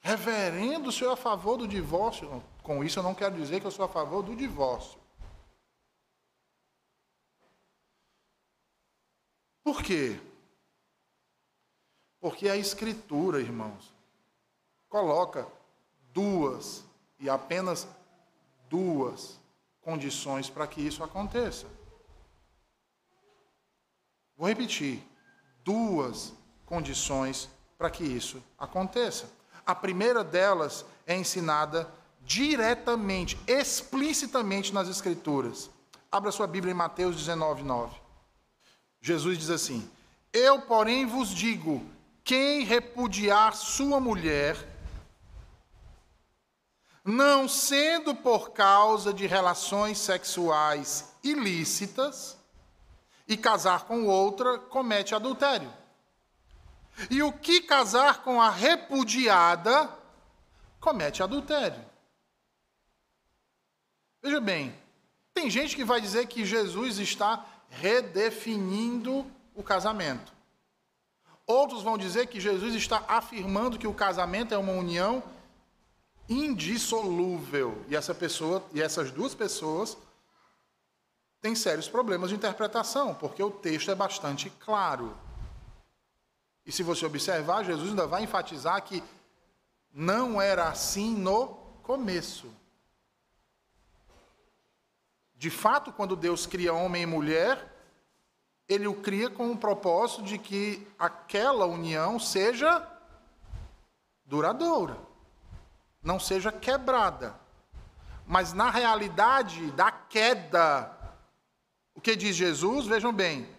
[0.00, 2.42] Reverendo, o senhor é a favor do divórcio?
[2.64, 5.01] Com isso, eu não quero dizer que eu sou a favor do divórcio.
[9.62, 10.20] Por quê?
[12.20, 13.92] Porque a Escritura, irmãos,
[14.88, 15.46] coloca
[16.12, 16.84] duas
[17.18, 17.86] e apenas
[18.68, 19.40] duas
[19.80, 21.66] condições para que isso aconteça.
[24.36, 25.02] Vou repetir:
[25.64, 26.32] duas
[26.66, 27.48] condições
[27.78, 29.28] para que isso aconteça.
[29.64, 31.88] A primeira delas é ensinada
[32.20, 35.70] diretamente, explicitamente nas Escrituras.
[36.10, 38.01] Abra sua Bíblia em Mateus 19, 9.
[39.02, 39.90] Jesus diz assim:
[40.32, 41.84] Eu, porém, vos digo:
[42.22, 44.56] quem repudiar sua mulher,
[47.04, 52.38] não sendo por causa de relações sexuais ilícitas,
[53.26, 55.72] e casar com outra, comete adultério.
[57.10, 59.88] E o que casar com a repudiada,
[60.78, 61.82] comete adultério.
[64.22, 64.76] Veja bem,
[65.32, 70.32] tem gente que vai dizer que Jesus está redefinindo o casamento.
[71.46, 75.22] Outros vão dizer que Jesus está afirmando que o casamento é uma união
[76.28, 77.82] indissolúvel.
[77.88, 79.96] E essa pessoa, e essas duas pessoas
[81.40, 85.16] têm sérios problemas de interpretação, porque o texto é bastante claro.
[86.64, 89.02] E se você observar, Jesus ainda vai enfatizar que
[89.92, 91.48] não era assim no
[91.82, 92.46] começo.
[95.42, 97.68] De fato, quando Deus cria homem e mulher,
[98.68, 102.88] ele o cria com o propósito de que aquela união seja
[104.24, 104.96] duradoura,
[106.00, 107.34] não seja quebrada.
[108.24, 110.96] Mas na realidade da queda,
[111.92, 113.52] o que diz Jesus, vejam bem,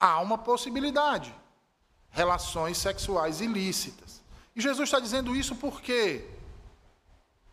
[0.00, 1.34] há uma possibilidade:
[2.08, 4.22] relações sexuais ilícitas.
[4.56, 6.33] E Jesus está dizendo isso por quê?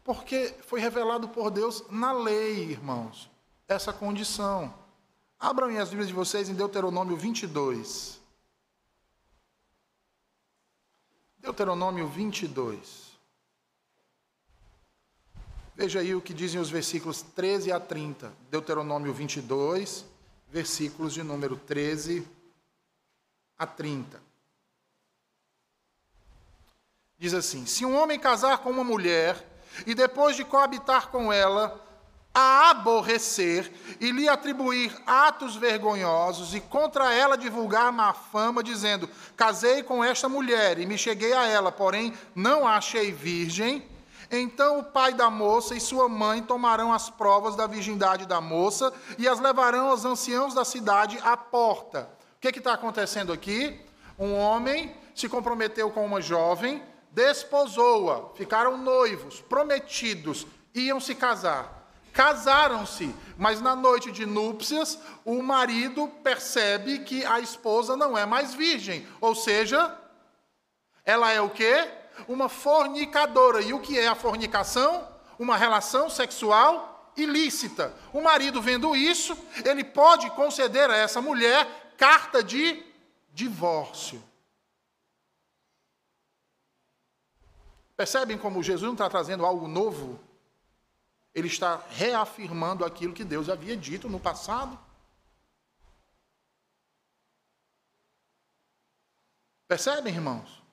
[0.03, 3.29] Porque foi revelado por Deus na lei, irmãos,
[3.67, 4.73] essa condição.
[5.39, 8.19] Abram as Bíblias de vocês em Deuteronômio 22.
[11.39, 13.11] Deuteronômio 22.
[15.75, 18.31] Veja aí o que dizem os versículos 13 a 30.
[18.51, 20.05] Deuteronômio 22,
[20.49, 22.27] versículos de número 13
[23.57, 24.21] a 30.
[27.17, 29.50] Diz assim: Se um homem casar com uma mulher
[29.85, 31.79] e depois de coabitar com ela,
[32.33, 39.83] a aborrecer e lhe atribuir atos vergonhosos e contra ela divulgar má fama, dizendo: Casei
[39.83, 43.85] com esta mulher e me cheguei a ela, porém não a achei virgem.
[44.31, 48.93] Então o pai da moça e sua mãe tomarão as provas da virgindade da moça
[49.17, 52.09] e as levarão aos anciãos da cidade à porta.
[52.37, 53.77] O que está acontecendo aqui?
[54.17, 56.81] Um homem se comprometeu com uma jovem,
[57.11, 61.79] desposou-a, ficaram noivos, prometidos, iam se casar.
[62.13, 68.53] Casaram-se, mas na noite de núpcias, o marido percebe que a esposa não é mais
[68.53, 69.97] virgem, ou seja,
[71.05, 71.89] ela é o quê?
[72.27, 73.61] Uma fornicadora.
[73.61, 75.07] E o que é a fornicação?
[75.39, 77.93] Uma relação sexual ilícita.
[78.13, 82.83] O marido vendo isso, ele pode conceder a essa mulher carta de
[83.33, 84.21] divórcio.
[88.01, 90.19] Percebem como Jesus não está trazendo algo novo?
[91.35, 94.75] Ele está reafirmando aquilo que Deus havia dito no passado.
[99.67, 100.63] Percebem, irmãos?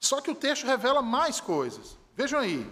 [0.00, 1.98] Só que o texto revela mais coisas.
[2.14, 2.66] Vejam aí.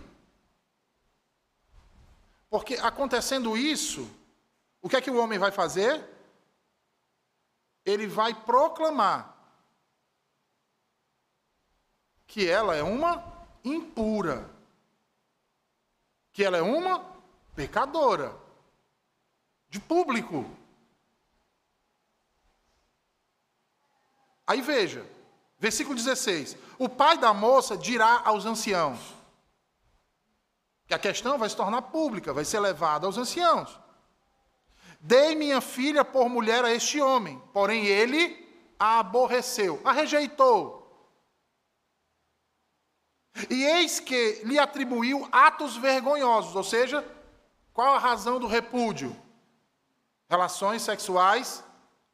[2.48, 4.10] Porque acontecendo isso,
[4.80, 6.02] o que é que o homem vai fazer?
[7.84, 9.31] Ele vai proclamar
[12.26, 13.22] que ela é uma
[13.64, 14.52] impura
[16.32, 17.04] que ela é uma
[17.54, 18.40] pecadora.
[19.68, 20.44] De público.
[24.46, 25.06] Aí veja,
[25.58, 28.98] versículo 16: O pai da moça dirá aos anciãos,
[30.86, 33.78] que a questão vai se tornar pública, vai ser levada aos anciãos.
[35.00, 38.46] Dei minha filha por mulher a este homem, porém ele
[38.78, 40.81] a aborreceu, a rejeitou.
[43.48, 47.04] E eis que lhe atribuiu atos vergonhosos, ou seja,
[47.72, 49.16] qual a razão do repúdio?
[50.28, 51.64] Relações sexuais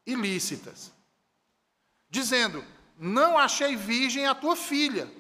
[0.07, 0.93] ilícitas.
[2.09, 2.65] Dizendo:
[2.97, 5.11] Não achei virgem a tua filha.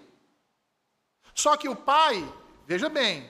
[1.34, 2.26] Só que o pai,
[2.66, 3.28] veja bem,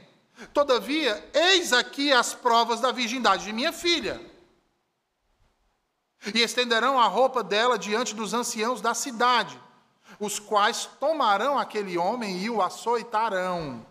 [0.53, 4.21] todavia, eis aqui as provas da virgindade de minha filha.
[6.35, 9.59] E estenderão a roupa dela diante dos anciãos da cidade
[10.21, 13.87] os quais tomarão aquele homem e o açoitarão.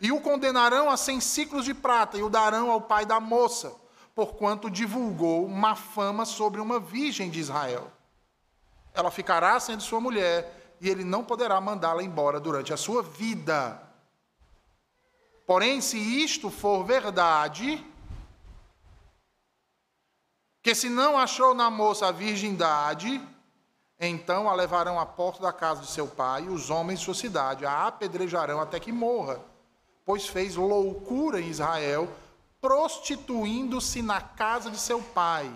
[0.00, 3.74] E o condenarão a cem ciclos de prata e o darão ao pai da moça,
[4.14, 7.90] porquanto divulgou má fama sobre uma virgem de Israel.
[8.92, 13.80] Ela ficará sendo sua mulher e ele não poderá mandá-la embora durante a sua vida.
[15.46, 17.84] Porém, se isto for verdade,
[20.62, 23.20] que se não achou na moça a virgindade,
[23.98, 27.14] então a levarão à porta da casa de seu pai, e os homens de sua
[27.14, 29.40] cidade a apedrejarão até que morra,
[30.04, 32.08] pois fez loucura em Israel,
[32.60, 35.50] prostituindo-se na casa de seu pai.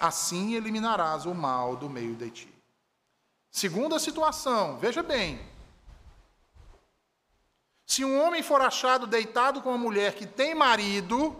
[0.00, 2.54] Assim eliminarás o mal do meio de ti.
[3.50, 5.40] Segunda situação, veja bem.
[7.86, 11.34] Se um homem for achado deitado com uma mulher que tem marido,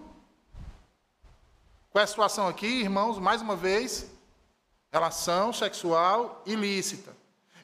[1.91, 3.18] qual é a situação aqui, irmãos?
[3.18, 4.11] Mais uma vez,
[4.93, 7.16] relação sexual ilícita.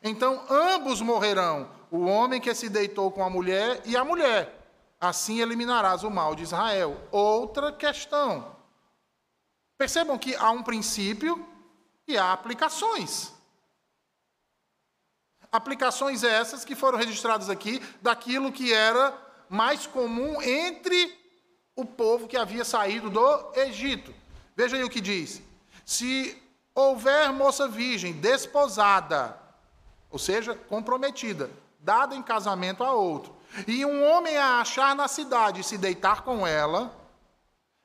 [0.02, 4.60] Então, ambos morrerão, o homem que se deitou com a mulher e a mulher.
[5.00, 7.00] Assim eliminarás o mal de Israel.
[7.10, 8.56] Outra questão.
[9.76, 11.46] Percebam que há um princípio
[12.06, 13.32] e há aplicações.
[15.52, 19.16] Aplicações essas que foram registradas aqui daquilo que era
[19.48, 21.23] mais comum entre
[21.76, 24.14] o povo que havia saído do Egito.
[24.56, 25.42] Veja aí o que diz.
[25.84, 26.40] Se
[26.74, 29.38] houver moça virgem desposada,
[30.10, 31.50] ou seja, comprometida,
[31.80, 33.34] dada em casamento a outro,
[33.66, 36.94] e um homem a achar na cidade e se deitar com ela,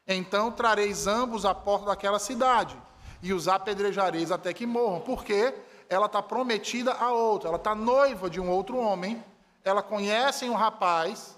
[0.08, 2.76] então trareis ambos à porta daquela cidade
[3.22, 5.54] e os apedrejareis até que morram, porque
[5.88, 9.24] ela está prometida a outro, ela está noiva de um outro homem,
[9.64, 11.38] ela conhece um rapaz,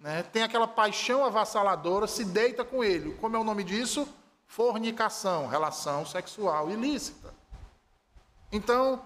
[0.00, 3.14] né, tem aquela paixão avassaladora, se deita com ele.
[3.14, 4.08] Como é o nome disso?
[4.50, 7.32] fornicação, relação sexual ilícita.
[8.50, 9.00] Então,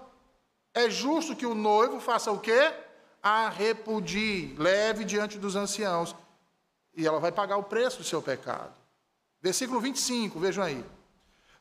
[0.73, 2.73] é justo que o noivo faça o quê?
[3.23, 6.17] A repudie, leve diante dos anciãos,
[6.97, 8.73] e ela vai pagar o preço do seu pecado.
[9.43, 10.83] Versículo 25, vejam aí.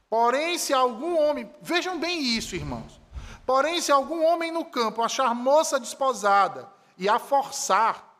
[0.09, 3.01] Porém, se algum homem, vejam bem isso, irmãos.
[3.45, 8.12] Porém, se algum homem no campo achar moça desposada e a forçar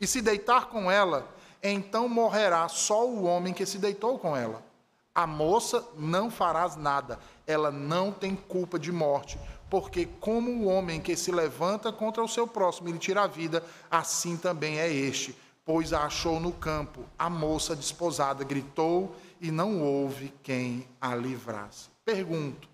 [0.00, 1.28] e se deitar com ela,
[1.62, 4.70] então morrerá só o homem que se deitou com ela
[5.14, 9.38] a moça não farás nada, ela não tem culpa de morte,
[9.68, 13.26] porque como o homem que se levanta contra o seu próximo e lhe tira a
[13.26, 17.04] vida, assim também é este, pois a achou no campo.
[17.18, 21.88] A moça desposada gritou e não houve quem a livrasse.
[22.04, 22.68] Pergunto: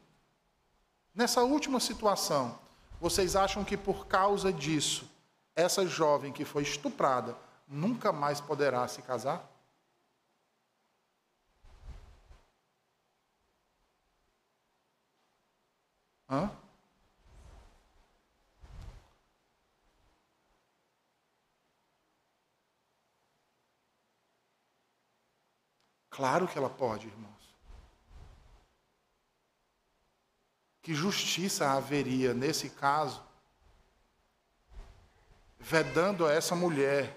[1.15, 2.59] nessa última situação,
[3.01, 5.11] vocês acham que por causa disso,
[5.57, 7.37] essa jovem que foi estuprada
[7.67, 9.51] nunca mais poderá se casar?
[16.29, 16.51] Hã?
[26.11, 27.55] Claro que ela pode, irmãos.
[30.83, 33.26] Que justiça haveria nesse caso,
[35.59, 37.17] vedando a essa mulher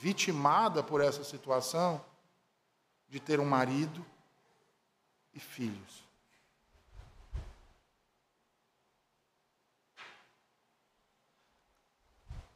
[0.00, 2.04] vitimada por essa situação
[3.08, 4.04] de ter um marido
[5.32, 6.06] e filhos?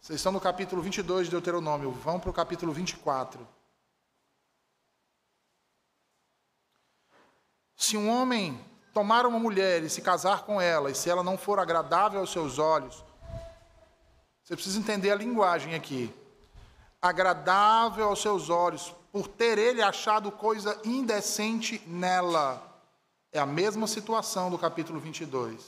[0.01, 3.47] Vocês estão no capítulo 22 de Deuteronômio, vão para o capítulo 24.
[7.77, 8.59] Se um homem
[8.93, 12.33] tomar uma mulher e se casar com ela, e se ela não for agradável aos
[12.33, 13.05] seus olhos,
[14.51, 16.13] você precisa entender a linguagem aqui.
[17.01, 22.61] Agradável aos seus olhos, por ter ele achado coisa indecente nela.
[23.31, 25.65] É a mesma situação do capítulo 22.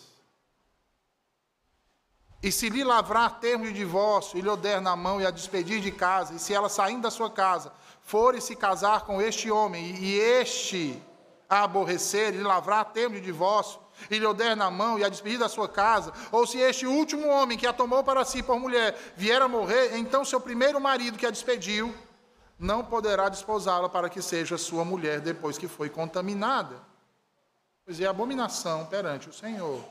[2.43, 5.80] E se lhe lavrar termo de divórcio, e lhe der na mão e a despedir
[5.80, 9.49] de casa, e se ela saindo da sua casa, for e se casar com este
[9.49, 11.01] homem, e este
[11.49, 13.78] a aborrecer, e lavrar termo de divórcio,
[14.11, 17.28] e lhe der na mão e a despedir da sua casa, ou se este último
[17.28, 21.18] homem que a tomou para si por mulher vier a morrer, então seu primeiro marido
[21.18, 21.95] que a despediu
[22.59, 26.76] não poderá desposá-la para que seja sua mulher depois que foi contaminada.
[27.84, 29.84] Pois é abominação perante o Senhor.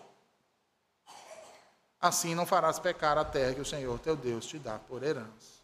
[2.00, 5.62] Assim não farás pecar a terra que o Senhor teu Deus te dá por herança.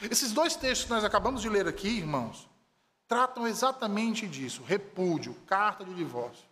[0.00, 2.48] Esses dois textos que nós acabamos de ler aqui, irmãos,
[3.06, 6.44] tratam exatamente disso: repúdio, carta de divórcio.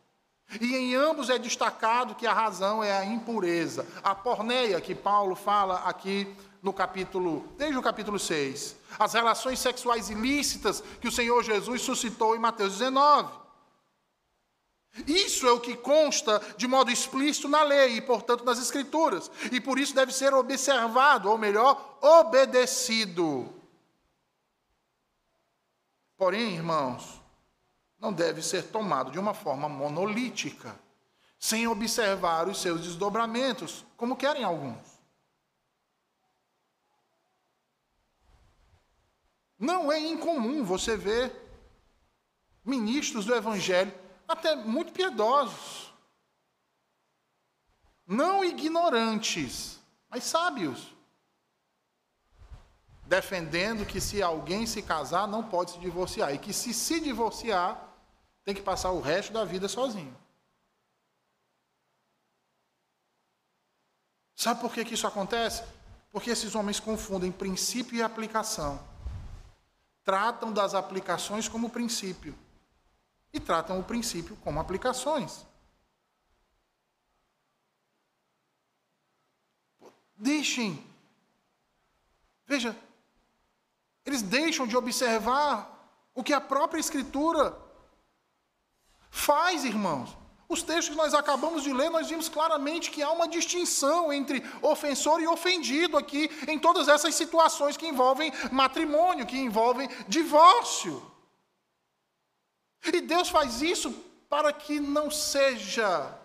[0.58, 5.36] E em ambos é destacado que a razão é a impureza, a porneia que Paulo
[5.36, 6.26] fala aqui
[6.62, 12.34] no capítulo, desde o capítulo 6, as relações sexuais ilícitas que o Senhor Jesus suscitou
[12.34, 13.40] em Mateus 19.
[15.06, 19.60] Isso é o que consta de modo explícito na lei e, portanto, nas Escrituras, e
[19.60, 23.48] por isso deve ser observado, ou melhor, obedecido.
[26.16, 27.20] Porém, irmãos,
[28.00, 30.74] não deve ser tomado de uma forma monolítica,
[31.38, 35.00] sem observar os seus desdobramentos, como querem alguns.
[39.58, 41.30] Não é incomum você ver
[42.64, 43.92] ministros do Evangelho,
[44.26, 45.92] até muito piedosos,
[48.06, 49.78] não ignorantes,
[50.08, 50.94] mas sábios,
[53.06, 56.32] defendendo que se alguém se casar, não pode se divorciar.
[56.32, 57.89] E que se se divorciar,
[58.50, 60.16] tem que passar o resto da vida sozinho.
[64.34, 65.62] Sabe por que, que isso acontece?
[66.10, 68.84] Porque esses homens confundem princípio e aplicação.
[70.02, 72.36] Tratam das aplicações como princípio.
[73.32, 75.46] E tratam o princípio como aplicações.
[80.16, 80.84] Deixem.
[82.46, 82.76] Veja,
[84.04, 87.69] eles deixam de observar o que a própria Escritura
[89.10, 90.16] faz, irmãos.
[90.48, 94.42] Os textos que nós acabamos de ler, nós vimos claramente que há uma distinção entre
[94.60, 101.08] ofensor e ofendido aqui, em todas essas situações que envolvem matrimônio, que envolvem divórcio.
[102.84, 103.92] E Deus faz isso
[104.28, 106.18] para que não seja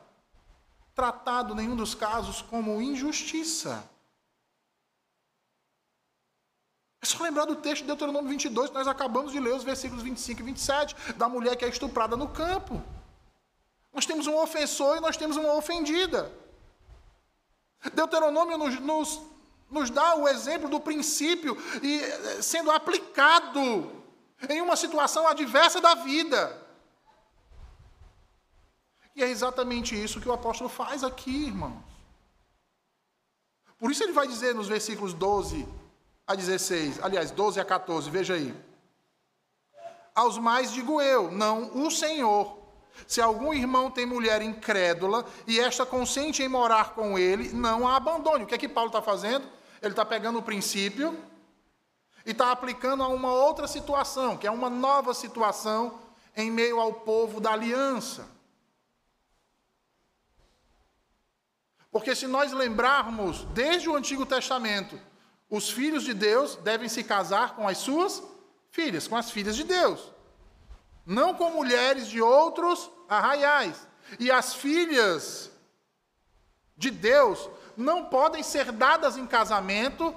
[0.95, 3.87] tratado nenhum dos casos como injustiça.
[7.05, 10.01] É só lembrar do texto de Deuteronômio 22, que nós acabamos de ler os versículos
[10.01, 12.81] 25 e 27, da mulher que é estuprada no campo.
[13.93, 16.33] Nós temos um ofensor e nós temos uma ofendida.
[17.93, 19.21] Deuteronômio nos, nos,
[19.69, 23.61] nos dá o exemplo do princípio e eh, sendo aplicado
[24.49, 26.59] em uma situação adversa da vida.
[29.15, 31.83] E é exatamente isso que o apóstolo faz aqui, irmãos.
[33.77, 35.84] Por isso ele vai dizer nos versículos 12
[36.27, 38.55] a 16, aliás, 12 a 14, veja aí.
[40.13, 42.57] Aos mais digo eu, não o Senhor.
[43.05, 47.97] Se algum irmão tem mulher incrédula e esta consente em morar com ele, não a
[47.97, 48.45] abandone.
[48.45, 49.45] O que é que Paulo está fazendo?
[49.81, 51.17] Ele está pegando o princípio
[52.25, 55.99] e está aplicando a uma outra situação, que é uma nova situação
[56.35, 58.27] em meio ao povo da aliança.
[61.91, 64.99] Porque se nós lembrarmos, desde o Antigo Testamento,
[65.49, 68.21] os filhos de Deus devem se casar com as suas
[68.71, 70.11] filhas, com as filhas de Deus.
[71.05, 73.87] Não com mulheres de outros arraiais.
[74.19, 75.51] E as filhas
[76.75, 80.15] de Deus não podem ser dadas em casamento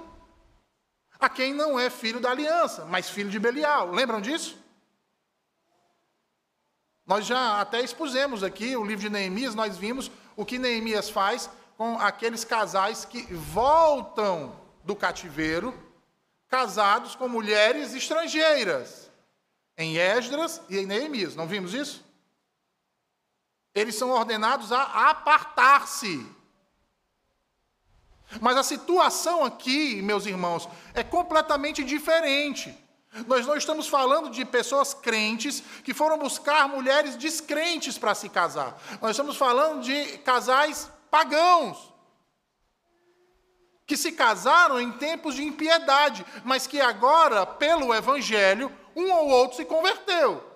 [1.19, 3.91] a quem não é filho da aliança, mas filho de Belial.
[3.91, 4.57] Lembram disso?
[7.05, 11.49] Nós já até expusemos aqui o livro de Neemias, nós vimos o que Neemias faz
[11.75, 15.77] com aqueles casais que voltam do cativeiro,
[16.47, 19.09] casados com mulheres estrangeiras,
[19.77, 21.35] em Esdras e em Neemias.
[21.35, 22.03] Não vimos isso?
[23.73, 26.25] Eles são ordenados a apartar-se.
[28.41, 32.75] Mas a situação aqui, meus irmãos, é completamente diferente.
[33.25, 38.79] Nós não estamos falando de pessoas crentes que foram buscar mulheres descrentes para se casar.
[39.01, 41.88] Nós estamos falando de casais pagãos
[43.89, 49.57] que se casaram em tempos de impiedade, mas que agora, pelo evangelho, um ou outro
[49.57, 50.47] se converteu.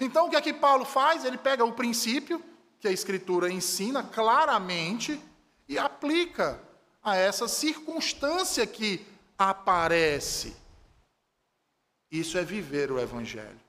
[0.00, 1.26] Então, o que é que Paulo faz?
[1.26, 2.42] Ele pega o princípio
[2.80, 5.22] que a Escritura ensina claramente
[5.68, 6.58] e aplica
[7.02, 9.06] a essa circunstância que
[9.36, 10.56] aparece.
[12.10, 13.60] Isso é viver o Evangelho.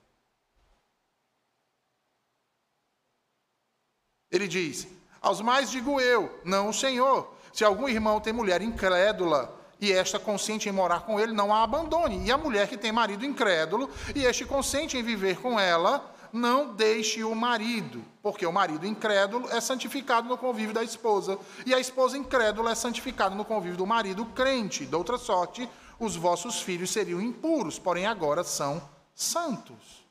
[4.30, 4.88] Ele diz:
[5.20, 7.36] Aos mais digo eu, não o Senhor.
[7.58, 11.64] Se algum irmão tem mulher incrédula e esta consente em morar com ele, não a
[11.64, 12.24] abandone.
[12.24, 16.72] E a mulher que tem marido incrédulo e este consente em viver com ela, não
[16.72, 21.36] deixe o marido, porque o marido incrédulo é santificado no convívio da esposa,
[21.66, 24.86] e a esposa incrédula é santificada no convívio do marido crente.
[24.86, 28.80] De outra sorte, os vossos filhos seriam impuros, porém agora são
[29.16, 30.06] santos.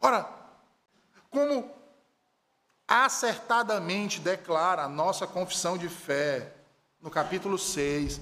[0.00, 0.24] Ora,
[1.32, 1.82] como
[2.86, 6.52] acertadamente declara a nossa confissão de fé,
[7.00, 8.20] no capítulo 6,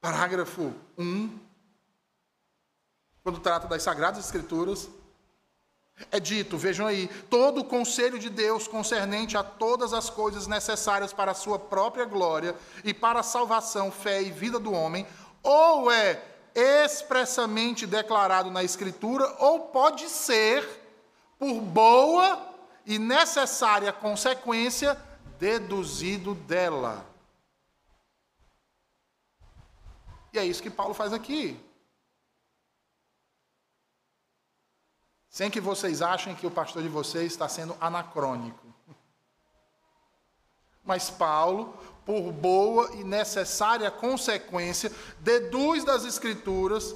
[0.00, 1.38] parágrafo 1,
[3.22, 4.88] quando trata das Sagradas Escrituras,
[6.10, 11.12] é dito, vejam aí, todo o conselho de Deus concernente a todas as coisas necessárias
[11.12, 15.06] para a sua própria glória e para a salvação, fé e vida do homem,
[15.42, 16.20] ou é
[16.54, 20.83] expressamente declarado na Escritura, ou pode ser,
[21.38, 22.54] por boa
[22.86, 24.94] e necessária consequência,
[25.38, 27.06] deduzido dela.
[30.32, 31.58] E é isso que Paulo faz aqui.
[35.28, 38.72] Sem que vocês achem que o pastor de vocês está sendo anacrônico.
[40.84, 46.94] Mas Paulo, por boa e necessária consequência, deduz das Escrituras,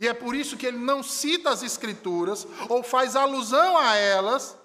[0.00, 4.56] e é por isso que ele não cita as Escrituras, ou faz alusão a elas,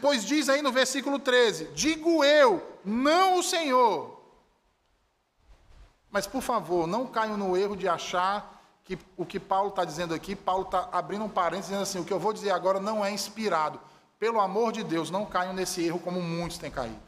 [0.00, 4.18] pois diz aí no versículo 13: Digo eu, não o Senhor.
[6.10, 10.14] Mas por favor, não caiam no erro de achar que o que Paulo está dizendo
[10.14, 13.04] aqui, Paulo está abrindo um parênteses dizendo assim: o que eu vou dizer agora não
[13.04, 13.80] é inspirado.
[14.18, 17.00] Pelo amor de Deus, não caiam nesse erro como muitos têm caído.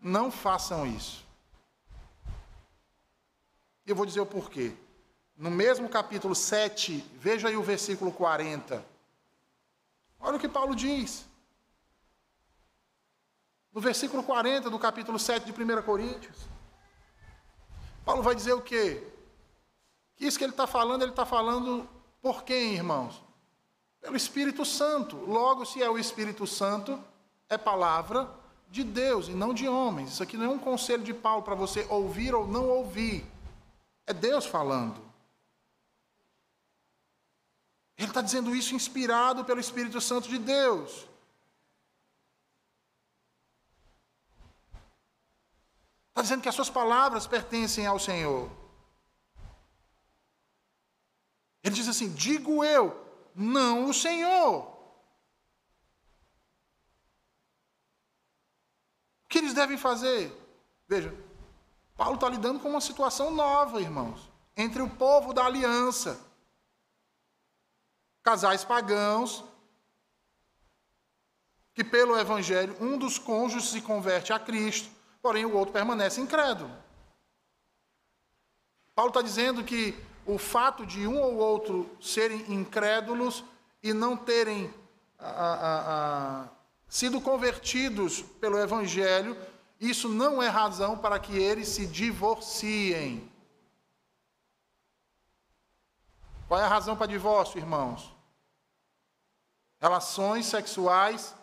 [0.00, 1.27] Não façam isso.
[3.88, 4.74] E eu vou dizer o porquê.
[5.34, 8.84] No mesmo capítulo 7, veja aí o versículo 40.
[10.20, 11.24] Olha o que Paulo diz.
[13.72, 16.36] No versículo 40 do capítulo 7 de 1 Coríntios.
[18.04, 19.02] Paulo vai dizer o quê?
[20.16, 21.88] Que isso que ele está falando, ele está falando
[22.20, 23.24] por quem, irmãos?
[24.02, 25.16] Pelo Espírito Santo.
[25.16, 27.02] Logo, se é o Espírito Santo,
[27.48, 28.28] é palavra
[28.68, 30.10] de Deus e não de homens.
[30.10, 33.24] Isso aqui não é um conselho de Paulo para você ouvir ou não ouvir.
[34.08, 35.06] É Deus falando.
[37.98, 41.06] Ele está dizendo isso inspirado pelo Espírito Santo de Deus.
[46.08, 48.50] Está dizendo que as suas palavras pertencem ao Senhor.
[51.62, 52.96] Ele diz assim: digo eu,
[53.34, 54.62] não o Senhor.
[59.24, 60.32] O que eles devem fazer?
[60.88, 61.12] Veja,
[61.98, 66.18] Paulo está lidando com uma situação nova, irmãos, entre o povo da aliança,
[68.22, 69.44] casais pagãos,
[71.74, 76.70] que pelo Evangelho um dos cônjuges se converte a Cristo porém o outro permanece incrédulo.
[78.94, 79.94] Paulo está dizendo que
[80.26, 83.44] o fato de um ou outro serem incrédulos
[83.82, 84.72] e não terem
[85.18, 86.48] a, a, a,
[86.88, 89.36] sido convertidos pelo Evangelho,
[89.80, 93.30] isso não é razão para que eles se divorciem.
[96.48, 98.12] Qual é a razão para divórcio, irmãos?
[99.80, 101.34] Relações sexuais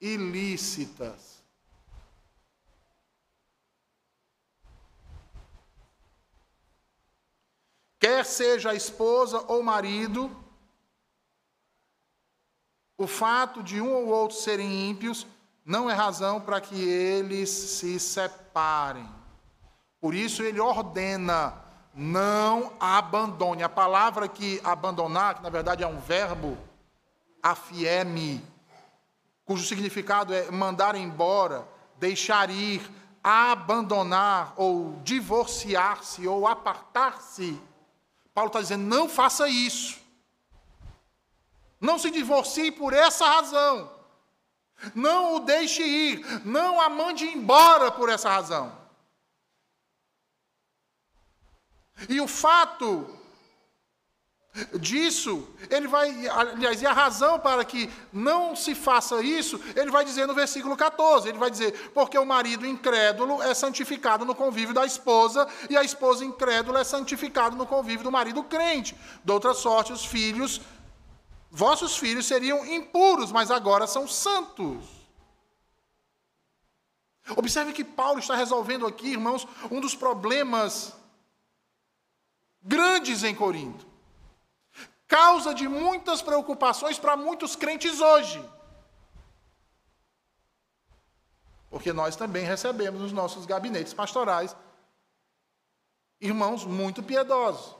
[0.00, 1.42] ilícitas.
[7.98, 10.34] Quer seja a esposa ou marido,
[12.96, 15.26] o fato de um ou outro serem ímpios
[15.68, 19.06] não é razão para que eles se separem.
[20.00, 21.52] Por isso ele ordena:
[21.94, 23.62] não abandone.
[23.62, 26.56] A palavra que abandonar, que na verdade é um verbo,
[27.42, 28.42] afieme,
[29.44, 32.90] cujo significado é mandar embora, deixar ir,
[33.22, 37.60] abandonar ou divorciar-se ou apartar-se.
[38.32, 40.00] Paulo está dizendo: não faça isso.
[41.78, 43.97] Não se divorcie por essa razão.
[44.94, 46.44] Não o deixe ir.
[46.44, 48.76] Não a mande embora por essa razão.
[52.08, 53.18] E o fato
[54.80, 60.04] disso, ele vai, aliás, e a razão para que não se faça isso, ele vai
[60.04, 64.74] dizer no versículo 14, ele vai dizer, porque o marido incrédulo é santificado no convívio
[64.74, 68.96] da esposa, e a esposa incrédula é santificada no convívio do marido crente.
[69.24, 70.60] De outra sorte, os filhos,
[71.58, 74.84] vossos filhos seriam impuros, mas agora são santos.
[77.36, 80.94] Observe que Paulo está resolvendo aqui, irmãos, um dos problemas
[82.62, 83.86] grandes em Corinto
[85.08, 88.44] causa de muitas preocupações para muitos crentes hoje.
[91.70, 94.54] Porque nós também recebemos nos nossos gabinetes pastorais
[96.20, 97.74] irmãos muito piedosos,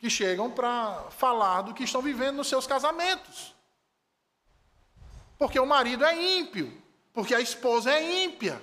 [0.00, 3.54] que chegam para falar do que estão vivendo nos seus casamentos.
[5.38, 6.72] Porque o marido é ímpio,
[7.12, 8.60] porque a esposa é ímpia.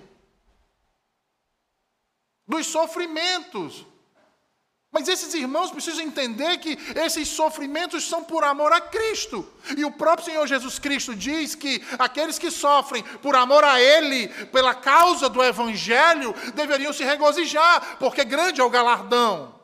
[2.48, 3.86] Dos sofrimentos,
[4.92, 9.48] mas esses irmãos precisam entender que esses sofrimentos são por amor a Cristo.
[9.76, 14.28] E o próprio Senhor Jesus Cristo diz que aqueles que sofrem por amor a Ele,
[14.48, 19.57] pela causa do Evangelho, deveriam se regozijar, porque grande é o galardão.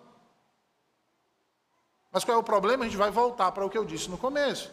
[2.13, 2.85] Mas qual é o problema?
[2.85, 4.71] A gente vai voltar para o que eu disse no começo.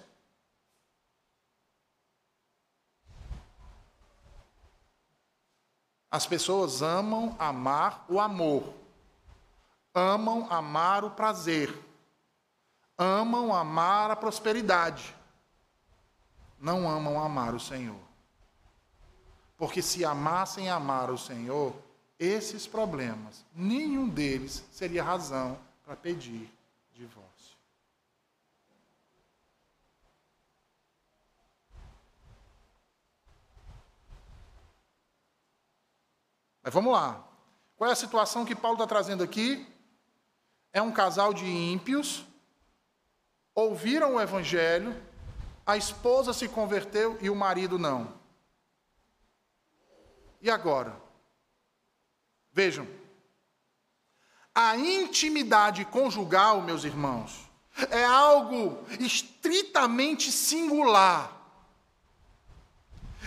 [6.09, 8.81] As pessoas amam amar o amor
[9.95, 11.77] amam amar o prazer,
[12.97, 15.15] amam amar a prosperidade,
[16.59, 18.01] não amam amar o Senhor.
[19.57, 21.75] Porque se amassem amar o Senhor,
[22.19, 26.51] esses problemas, nenhum deles seria razão para pedir
[26.93, 27.30] divórcio.
[36.71, 37.27] Mas vamos lá.
[37.77, 39.67] Qual é a situação que Paulo está trazendo aqui?
[40.73, 42.25] é um casal de ímpios,
[43.55, 44.95] ouviram o evangelho,
[45.67, 48.13] a esposa se converteu e o marido não.
[50.41, 50.97] E agora?
[52.53, 52.87] Vejam,
[54.55, 57.49] a intimidade conjugal, meus irmãos,
[57.91, 61.40] é algo estritamente singular.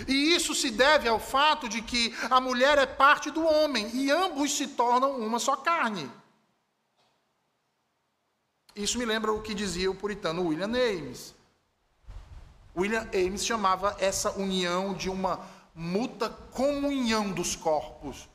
[0.07, 4.09] E isso se deve ao fato de que a mulher é parte do homem e
[4.11, 6.09] ambos se tornam uma só carne.
[8.75, 11.35] Isso me lembra o que dizia o puritano William Ames.
[12.75, 18.27] William Ames chamava essa união de uma muta comunhão dos corpos.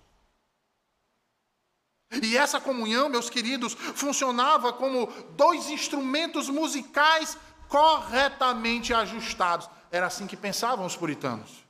[2.23, 7.37] E essa comunhão, meus queridos, funcionava como dois instrumentos musicais
[7.69, 9.69] corretamente ajustados.
[9.91, 11.65] Era assim que pensavam os puritanos.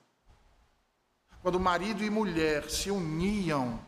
[1.43, 3.81] Quando marido e mulher se uniam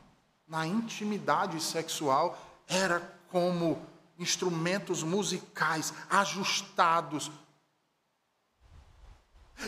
[0.46, 3.00] na intimidade sexual, era
[3.30, 3.80] como
[4.18, 7.30] instrumentos musicais ajustados.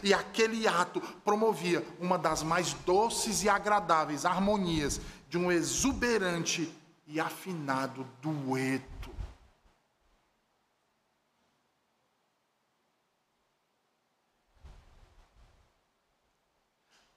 [0.02, 6.72] E aquele ato promovia uma das mais doces e agradáveis harmonias de um exuberante
[7.06, 8.91] e afinado dueto.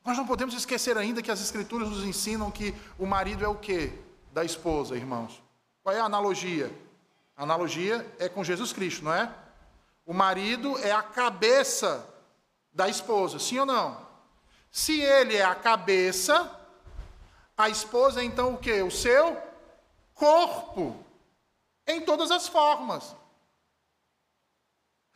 [0.06, 3.56] Nós não podemos esquecer ainda que as Escrituras nos ensinam que o marido é o
[3.56, 3.92] que
[4.32, 5.42] da esposa, irmãos?
[5.82, 6.72] Qual é a analogia?
[7.36, 9.34] A analogia é com Jesus Cristo, não é?
[10.06, 12.08] O marido é a cabeça
[12.72, 14.06] da esposa, sim ou não?
[14.72, 16.52] Se ele é a cabeça,
[17.58, 18.84] a esposa é então o que?
[18.84, 19.42] O seu
[20.14, 21.04] corpo,
[21.88, 23.16] em todas as formas.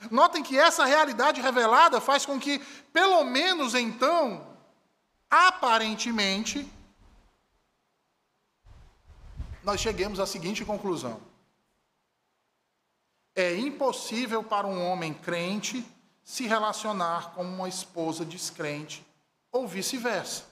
[0.09, 2.57] Notem que essa realidade revelada faz com que,
[2.91, 4.48] pelo menos então,
[5.29, 6.67] aparentemente,
[9.63, 11.21] nós cheguemos à seguinte conclusão:
[13.35, 15.85] É impossível para um homem crente
[16.23, 19.05] se relacionar com uma esposa descrente
[19.51, 20.45] ou vice-versa,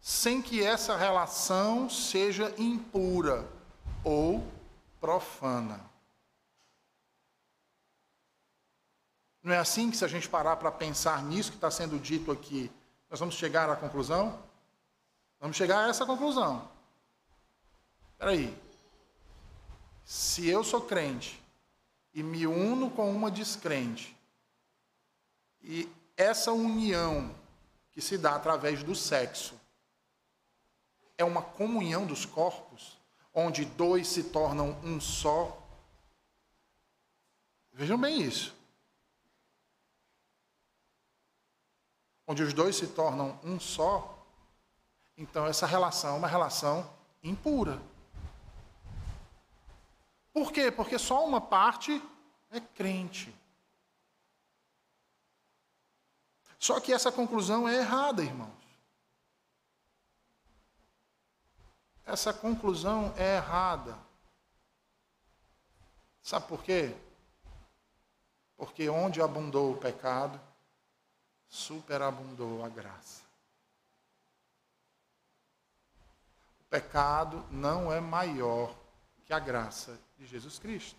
[0.00, 3.48] sem que essa relação seja impura
[4.02, 4.46] ou
[5.00, 5.80] profana.
[9.42, 12.32] Não é assim que, se a gente parar para pensar nisso que está sendo dito
[12.32, 12.72] aqui,
[13.14, 14.42] nós vamos chegar à conclusão?
[15.38, 16.68] Vamos chegar a essa conclusão.
[18.10, 18.60] Espera aí.
[20.04, 21.40] Se eu sou crente
[22.12, 24.16] e me uno com uma descrente,
[25.62, 27.32] e essa união
[27.92, 29.54] que se dá através do sexo
[31.16, 32.98] é uma comunhão dos corpos,
[33.32, 35.56] onde dois se tornam um só.
[37.72, 38.52] Vejam bem isso.
[42.26, 44.18] Onde os dois se tornam um só,
[45.16, 46.90] então essa relação é uma relação
[47.22, 47.80] impura.
[50.32, 50.70] Por quê?
[50.70, 52.02] Porque só uma parte
[52.50, 53.34] é crente.
[56.58, 58.64] Só que essa conclusão é errada, irmãos.
[62.06, 63.98] Essa conclusão é errada.
[66.22, 66.96] Sabe por quê?
[68.56, 70.40] Porque onde abundou o pecado,
[71.54, 73.22] superabundou a graça.
[76.60, 78.74] O pecado não é maior
[79.24, 80.98] que a graça de Jesus Cristo.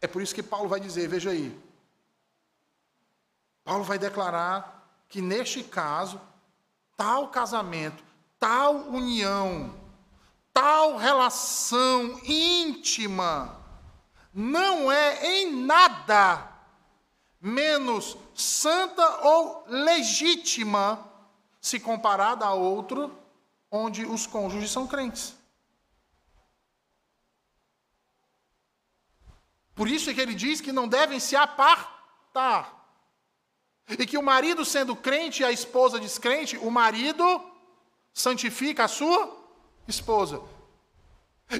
[0.00, 1.56] É por isso que Paulo vai dizer, veja aí.
[3.62, 6.20] Paulo vai declarar que neste caso,
[6.96, 8.02] tal casamento,
[8.36, 9.72] tal união,
[10.52, 13.64] tal relação íntima,
[14.34, 16.51] não é em nada
[17.42, 21.10] menos santa ou legítima
[21.60, 23.12] se comparada a outro
[23.68, 25.34] onde os cônjuges são crentes.
[29.74, 32.80] Por isso é que ele diz que não devem se apartar.
[33.88, 37.24] E que o marido sendo crente e a esposa descrente, o marido
[38.14, 39.36] santifica a sua
[39.88, 40.40] esposa.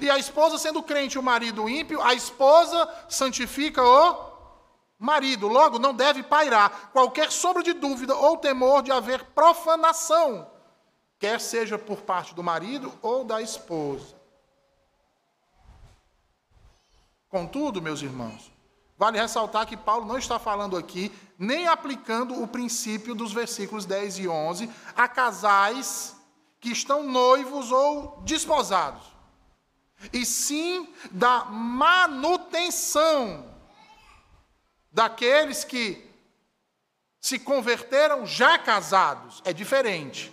[0.01, 4.32] E a esposa sendo crente, o marido ímpio, a esposa santifica o
[5.03, 5.49] marido.
[5.49, 10.51] Logo, não deve pairar qualquer sombra de dúvida ou temor de haver profanação,
[11.19, 14.15] quer seja por parte do marido ou da esposa.
[17.29, 18.53] Contudo, meus irmãos,
[18.97, 24.21] vale ressaltar que Paulo não está falando aqui, nem aplicando o princípio dos versículos 10
[24.21, 26.15] e 11 a casais
[26.61, 29.03] que estão noivos ou desposados,
[30.13, 33.51] e sim da manutenção
[34.93, 36.05] daqueles que
[37.21, 39.41] se converteram já casados.
[39.45, 40.33] É diferente.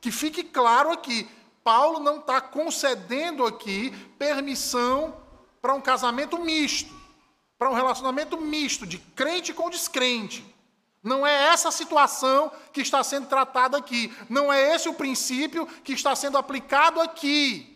[0.00, 1.28] Que fique claro aqui,
[1.62, 5.16] Paulo não está concedendo aqui permissão
[5.60, 6.92] para um casamento misto,
[7.56, 10.44] para um relacionamento misto de crente com descrente.
[11.02, 14.12] Não é essa a situação que está sendo tratada aqui.
[14.28, 17.71] Não é esse o princípio que está sendo aplicado aqui.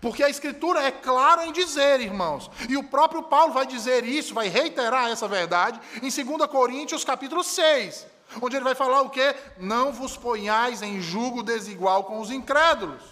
[0.00, 4.32] Porque a Escritura é clara em dizer, irmãos, e o próprio Paulo vai dizer isso,
[4.32, 8.06] vai reiterar essa verdade em 2 Coríntios capítulo 6.
[8.40, 9.34] Onde ele vai falar o quê?
[9.58, 13.02] Não vos ponhais em julgo desigual com os incrédulos,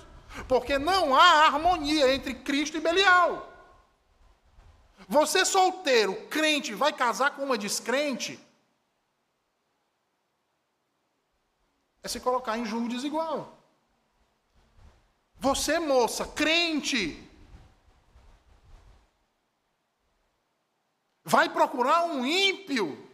[0.46, 3.46] porque não há harmonia entre Cristo e Belial.
[5.08, 8.38] Você solteiro, crente, vai casar com uma descrente?
[12.02, 13.57] É se colocar em julgo desigual.
[15.40, 17.24] Você, moça, crente,
[21.24, 23.06] vai procurar um ímpio?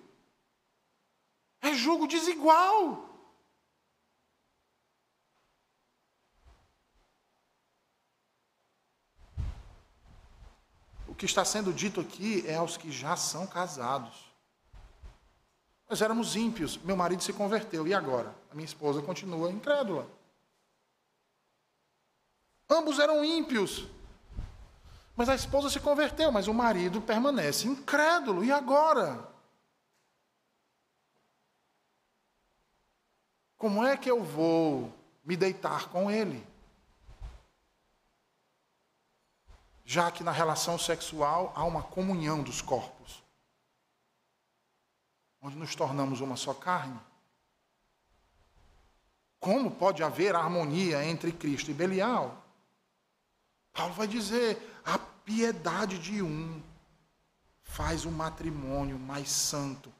[1.60, 3.10] É julgo desigual.
[11.06, 14.32] O que está sendo dito aqui é aos que já são casados.
[15.88, 18.34] Nós éramos ímpios, meu marido se converteu, e agora?
[18.50, 20.08] A minha esposa continua incrédula.
[22.74, 23.86] Ambos eram ímpios.
[25.16, 28.44] Mas a esposa se converteu, mas o marido permanece incrédulo.
[28.44, 29.32] E agora?
[33.56, 34.92] Como é que eu vou
[35.24, 36.44] me deitar com ele?
[39.84, 43.22] Já que na relação sexual há uma comunhão dos corpos,
[45.40, 46.98] onde nos tornamos uma só carne.
[49.38, 52.43] Como pode haver harmonia entre Cristo e Belial?
[53.74, 56.62] Paulo vai dizer: a piedade de um
[57.62, 59.92] faz o matrimônio mais santo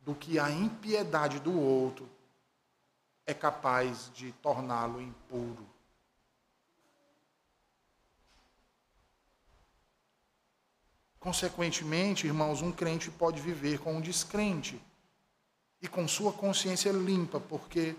[0.00, 2.08] do que a impiedade do outro
[3.26, 5.66] é capaz de torná-lo impuro.
[11.18, 14.80] Consequentemente, irmãos, um crente pode viver com um descrente
[15.80, 17.96] e com sua consciência limpa, porque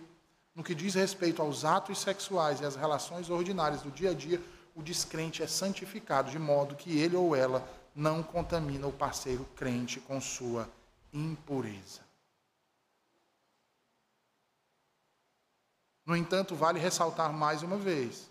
[0.54, 4.40] no que diz respeito aos atos sexuais e às relações ordinárias do dia a dia,
[4.76, 10.02] o descrente é santificado, de modo que ele ou ela não contamina o parceiro crente
[10.02, 10.70] com sua
[11.14, 12.02] impureza.
[16.06, 18.30] No entanto, vale ressaltar mais uma vez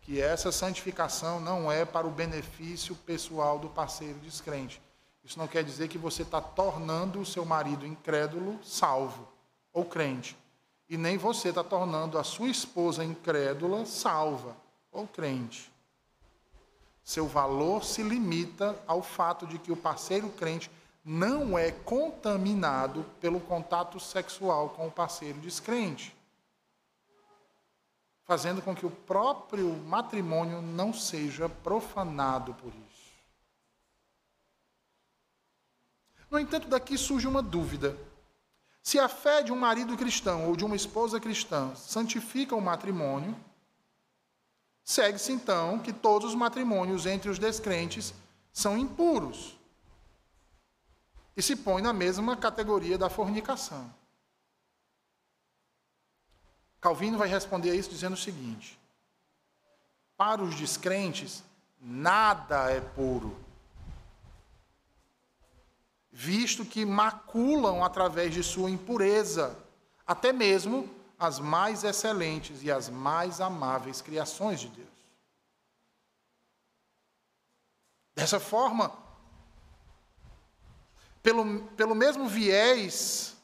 [0.00, 4.80] que essa santificação não é para o benefício pessoal do parceiro descrente.
[5.22, 9.28] Isso não quer dizer que você está tornando o seu marido incrédulo salvo
[9.74, 10.34] ou crente.
[10.88, 14.56] E nem você está tornando a sua esposa incrédula salva
[14.98, 15.70] ou crente.
[17.02, 20.70] Seu valor se limita ao fato de que o parceiro crente
[21.04, 26.18] não é contaminado pelo contato sexual com o parceiro descrente
[28.28, 33.08] fazendo com que o próprio matrimônio não seja profanado por isso.
[36.30, 37.96] No entanto, daqui surge uma dúvida.
[38.82, 43.34] Se a fé de um marido cristão ou de uma esposa cristã santifica o matrimônio,
[44.88, 48.14] segue-se então que todos os matrimônios entre os descrentes
[48.50, 49.54] são impuros
[51.36, 53.92] e se põe na mesma categoria da fornicação.
[56.80, 58.78] Calvino vai responder a isso dizendo o seguinte:
[60.16, 61.44] Para os descrentes,
[61.78, 63.38] nada é puro,
[66.10, 69.54] visto que maculam através de sua impureza,
[70.06, 70.88] até mesmo
[71.18, 74.88] as mais excelentes e as mais amáveis criações de Deus.
[78.14, 78.92] Dessa forma,
[81.22, 83.36] pelo, pelo mesmo viés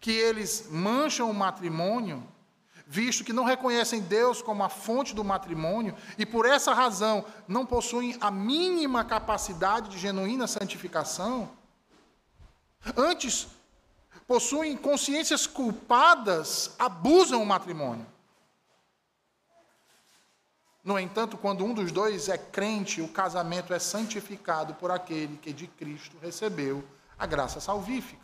[0.00, 2.26] que eles mancham o matrimônio,
[2.86, 7.64] visto que não reconhecem Deus como a fonte do matrimônio e por essa razão não
[7.64, 11.50] possuem a mínima capacidade de genuína santificação,
[12.96, 13.46] antes
[14.30, 18.06] possuem consciências culpadas, abusam o matrimônio.
[20.84, 25.52] No entanto, quando um dos dois é crente, o casamento é santificado por aquele que
[25.52, 26.84] de Cristo recebeu
[27.18, 28.22] a graça salvífica.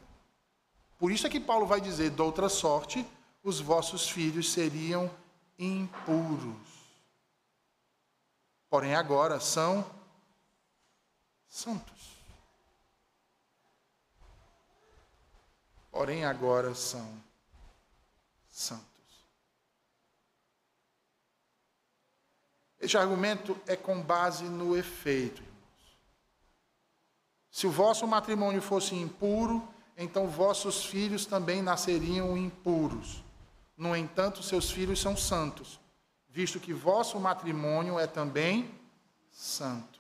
[0.96, 3.04] Por isso é que Paulo vai dizer: de outra sorte,
[3.42, 5.10] os vossos filhos seriam
[5.58, 6.54] impuros.
[8.70, 9.84] Porém, agora são
[11.48, 12.15] santos.
[15.96, 17.08] Porém, agora são
[18.50, 18.84] santos.
[22.78, 25.98] Este argumento é com base no efeito, irmãos.
[27.50, 29.66] Se o vosso matrimônio fosse impuro,
[29.96, 33.24] então vossos filhos também nasceriam impuros.
[33.74, 35.80] No entanto, seus filhos são santos,
[36.28, 38.70] visto que vosso matrimônio é também
[39.30, 39.98] santo.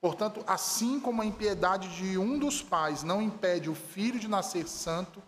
[0.00, 4.66] Portanto, assim como a impiedade de um dos pais não impede o filho de nascer
[4.66, 5.22] santo,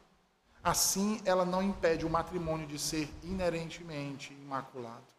[0.65, 5.13] assim ela não impede o matrimônio de ser inerentemente imaculado.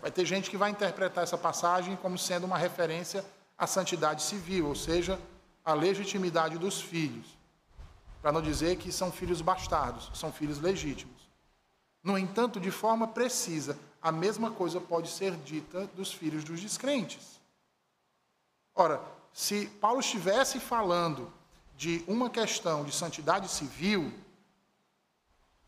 [0.00, 3.24] Vai ter gente que vai interpretar essa passagem como sendo uma referência
[3.56, 5.20] à santidade civil, ou seja,
[5.64, 7.38] a legitimidade dos filhos,
[8.20, 11.30] para não dizer que são filhos bastardos, são filhos legítimos.
[12.02, 17.40] No entanto, de forma precisa, a mesma coisa pode ser dita dos filhos dos descrentes.
[18.74, 19.00] Ora,
[19.32, 21.32] se Paulo estivesse falando
[21.76, 24.12] de uma questão de santidade civil,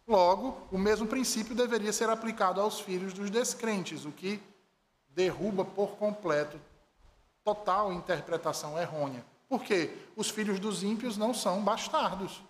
[0.07, 4.43] logo, o mesmo princípio deveria ser aplicado aos filhos dos descrentes, o que
[5.09, 6.61] derruba por completo
[7.43, 9.97] total interpretação errônea por quê?
[10.15, 12.43] Os filhos dos ímpios não são bastardos.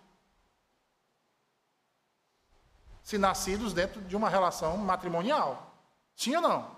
[3.02, 5.67] Se nascidos dentro de uma relação matrimonial.
[6.26, 6.76] Ou não?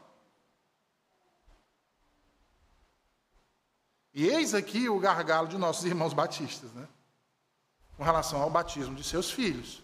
[4.12, 6.86] E eis aqui o gargalo de nossos irmãos batistas, né?
[7.96, 9.82] Com relação ao batismo de seus filhos.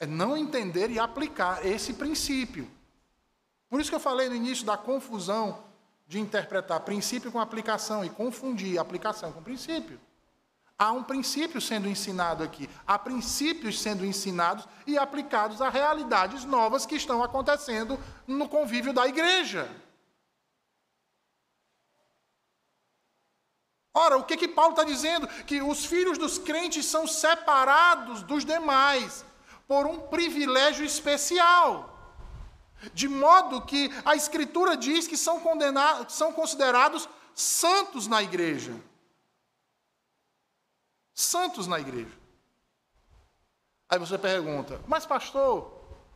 [0.00, 2.70] É não entender e aplicar esse princípio.
[3.68, 5.64] Por isso que eu falei no início da confusão
[6.06, 10.00] de interpretar princípio com aplicação e confundir aplicação com princípio.
[10.78, 16.86] Há um princípio sendo ensinado aqui, há princípios sendo ensinados e aplicados a realidades novas
[16.86, 17.98] que estão acontecendo
[18.28, 19.68] no convívio da igreja.
[23.92, 25.26] Ora, o que que Paulo está dizendo?
[25.44, 29.24] Que os filhos dos crentes são separados dos demais
[29.66, 31.98] por um privilégio especial.
[32.94, 35.42] De modo que a Escritura diz que são,
[36.08, 38.80] são considerados santos na igreja.
[41.18, 42.16] Santos na igreja.
[43.88, 45.68] Aí você pergunta, mas pastor,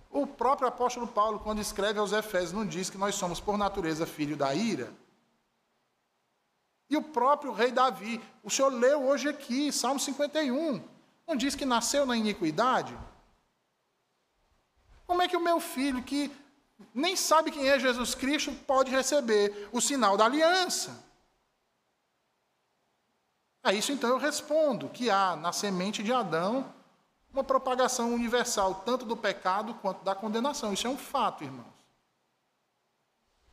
[0.09, 4.07] o próprio apóstolo Paulo, quando escreve aos Efésios, não diz que nós somos, por natureza,
[4.07, 4.93] filho da ira?
[6.89, 10.81] E o próprio rei Davi, o senhor leu hoje aqui, Salmo 51,
[11.27, 12.97] não diz que nasceu na iniquidade?
[15.05, 16.31] Como é que o meu filho, que
[16.95, 21.12] nem sabe quem é Jesus Cristo, pode receber o sinal da aliança?
[23.63, 26.73] A isso então eu respondo que há na semente de Adão
[27.33, 30.73] uma propagação universal, tanto do pecado quanto da condenação.
[30.73, 31.73] Isso é um fato, irmãos.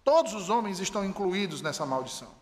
[0.03, 2.33] Todos os homens estão incluídos nessa maldição,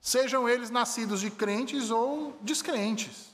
[0.00, 3.28] sejam eles nascidos de crentes ou descrentes.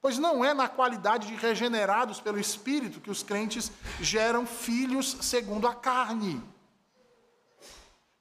[0.00, 3.70] Pois não é na qualidade de regenerados pelo Espírito que os crentes
[4.00, 6.42] geram filhos segundo a carne.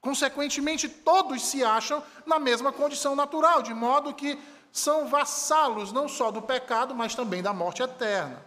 [0.02, 4.38] Consequentemente, todos se acham na mesma condição natural, de modo que
[4.76, 8.46] são vassalos não só do pecado, mas também da morte eterna.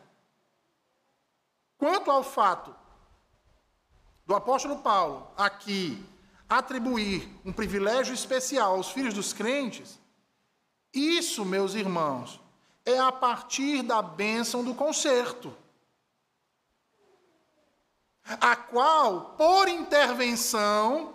[1.79, 2.77] Quanto ao fato
[4.27, 6.05] do apóstolo Paulo aqui
[6.47, 9.99] atribuir um privilégio especial aos filhos dos crentes,
[10.93, 12.39] isso, meus irmãos,
[12.85, 15.57] é a partir da bênção do conserto,
[18.39, 21.15] a qual, por intervenção,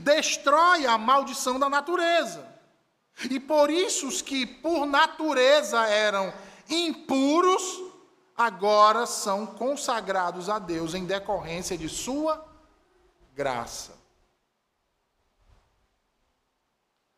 [0.00, 2.55] destrói a maldição da natureza.
[3.30, 6.32] E por isso os que por natureza eram
[6.68, 7.62] impuros,
[8.36, 12.46] agora são consagrados a Deus em decorrência de sua
[13.34, 13.96] graça.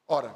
[0.07, 0.35] Ora,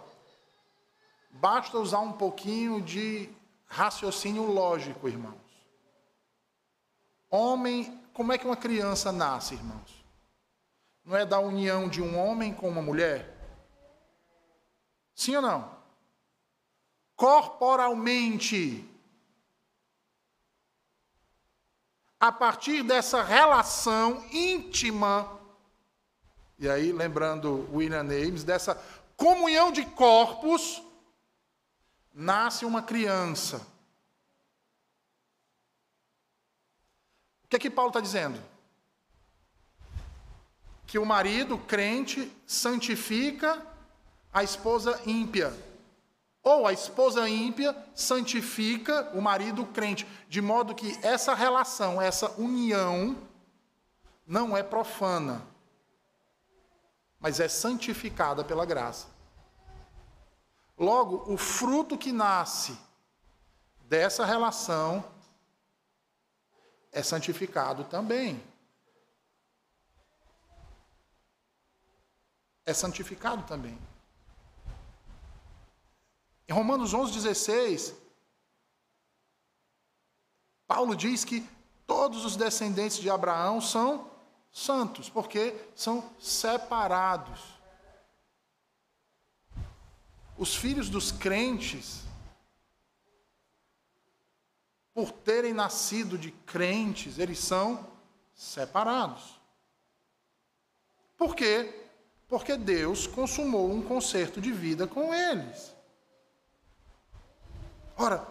[1.31, 3.31] basta usar um pouquinho de
[3.67, 5.41] raciocínio lógico, irmãos.
[7.31, 10.05] Homem, como é que uma criança nasce, irmãos?
[11.05, 13.32] Não é da união de um homem com uma mulher?
[15.15, 15.77] Sim ou não?
[17.17, 18.89] Corporalmente.
[22.19, 25.41] A partir dessa relação íntima,
[26.59, 28.77] e aí lembrando William James, dessa
[29.17, 30.83] comunhão de corpos,
[32.15, 33.67] nasce uma criança.
[37.45, 38.41] O que é que Paulo está dizendo?
[40.87, 43.72] Que o marido crente santifica
[44.33, 45.53] a esposa ímpia.
[46.43, 53.17] Ou a esposa ímpia santifica o marido crente, de modo que essa relação, essa união,
[54.27, 55.47] não é profana,
[57.21, 59.07] mas é santificada pela graça.
[60.77, 62.77] Logo, o fruto que nasce
[63.83, 65.05] dessa relação
[66.91, 68.43] é santificado também.
[72.67, 73.79] É santificado também.
[76.53, 77.95] Em Romanos 11, 16,
[80.67, 81.49] Paulo diz que
[81.87, 84.11] todos os descendentes de Abraão são
[84.51, 87.41] santos, porque são separados.
[90.37, 92.03] Os filhos dos crentes,
[94.93, 97.91] por terem nascido de crentes, eles são
[98.35, 99.41] separados.
[101.17, 101.89] Por quê?
[102.29, 105.72] Porque Deus consumou um concerto de vida com eles.
[107.97, 108.27] Ora,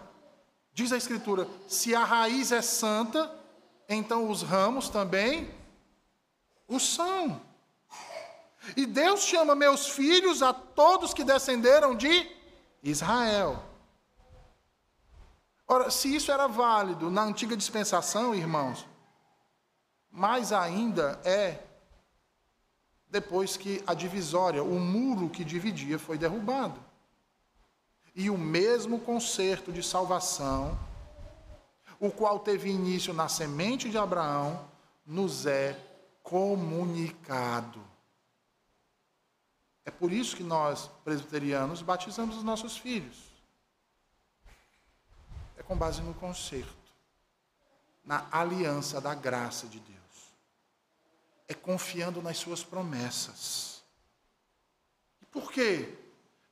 [0.72, 3.30] diz a Escritura: se a raiz é santa,
[3.88, 5.52] então os ramos também
[6.68, 7.40] o são.
[8.76, 12.30] E Deus chama meus filhos a todos que descenderam de
[12.82, 13.62] Israel.
[15.66, 18.86] Ora, se isso era válido na antiga dispensação, irmãos,
[20.10, 21.58] mais ainda é
[23.08, 26.82] depois que a divisória, o muro que dividia, foi derrubado.
[28.14, 30.78] E o mesmo concerto de salvação,
[31.98, 34.68] o qual teve início na semente de Abraão,
[35.06, 35.78] nos é
[36.22, 37.80] comunicado.
[39.84, 43.32] É por isso que nós, presbiterianos, batizamos os nossos filhos.
[45.56, 46.92] É com base no concerto,
[48.04, 49.98] na aliança da graça de Deus.
[51.48, 53.82] É confiando nas suas promessas.
[55.20, 56.01] E por quê?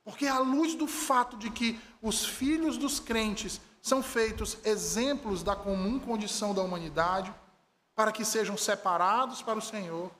[0.03, 5.55] Porque à luz do fato de que os filhos dos crentes são feitos exemplos da
[5.55, 7.33] comum condição da humanidade,
[7.95, 10.11] para que sejam separados para o Senhor,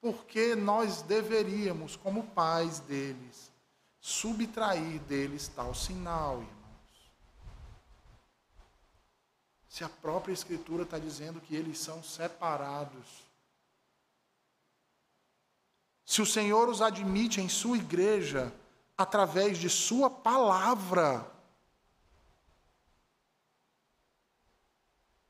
[0.00, 3.50] porque nós deveríamos, como pais deles,
[4.00, 7.12] subtrair deles tal sinal, irmãos.
[9.68, 13.29] Se a própria Escritura está dizendo que eles são separados,
[16.10, 18.52] se o Senhor os admite em sua igreja
[18.98, 21.30] através de sua palavra,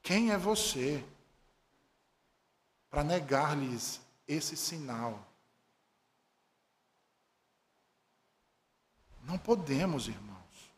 [0.03, 1.05] Quem é você
[2.91, 5.25] para negar-lhes esse sinal?
[9.23, 10.75] Não podemos, irmãos.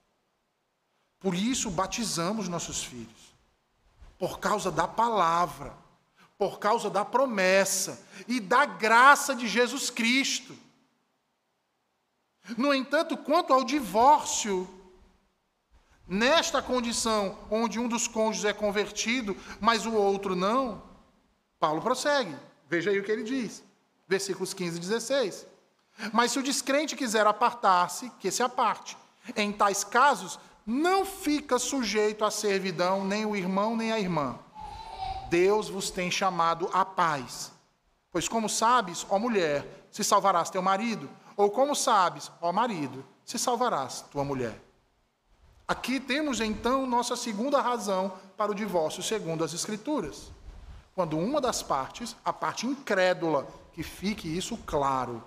[1.19, 3.33] Por isso batizamos nossos filhos.
[4.19, 5.75] Por causa da palavra,
[6.43, 10.59] por causa da promessa e da graça de Jesus Cristo.
[12.59, 14.69] No entanto, quanto ao divórcio,
[16.05, 20.83] nesta condição onde um dos cônjuges é convertido, mas o outro não,
[21.61, 22.35] Paulo prossegue.
[22.69, 23.63] Veja aí o que ele diz.
[24.09, 25.47] Versículos 15 e 16.
[26.13, 28.97] Mas se o descrente quiser apartar-se, que se aparte.
[29.37, 34.41] Em tais casos, não fica sujeito à servidão nem o irmão nem a irmã.
[35.33, 37.53] Deus vos tem chamado à paz.
[38.11, 43.39] Pois como sabes, ó mulher, se salvarás teu marido, ou como sabes, ó marido, se
[43.39, 44.63] salvarás tua mulher.
[45.67, 50.31] Aqui temos então nossa segunda razão para o divórcio segundo as escrituras.
[50.95, 55.25] Quando uma das partes, a parte incrédula, que fique isso claro,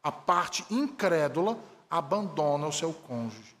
[0.00, 1.58] a parte incrédula
[1.90, 3.56] abandona o seu cônjuge.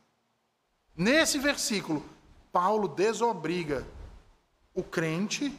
[0.96, 2.04] Nesse versículo,
[2.52, 3.84] Paulo desobriga
[4.72, 5.52] o crente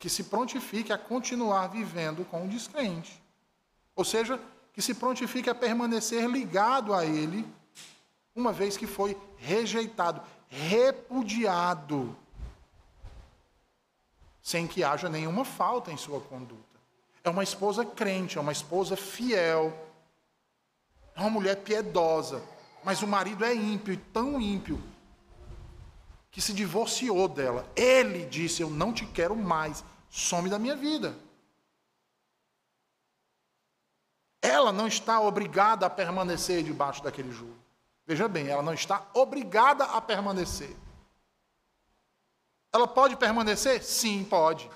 [0.00, 3.22] que se prontifique a continuar vivendo com o descrente.
[3.94, 4.40] Ou seja,
[4.72, 7.46] que se prontifique a permanecer ligado a ele,
[8.34, 12.16] uma vez que foi rejeitado, repudiado,
[14.42, 16.64] sem que haja nenhuma falta em sua conduta.
[17.22, 19.70] É uma esposa crente, é uma esposa fiel,
[21.14, 22.42] é uma mulher piedosa,
[22.82, 24.82] mas o marido é ímpio, tão ímpio,
[26.30, 27.70] que se divorciou dela.
[27.74, 31.16] Ele disse: Eu não te quero mais, some da minha vida.
[34.42, 37.58] Ela não está obrigada a permanecer debaixo daquele jugo.
[38.06, 40.74] Veja bem, ela não está obrigada a permanecer.
[42.72, 43.82] Ela pode permanecer?
[43.82, 44.70] Sim, pode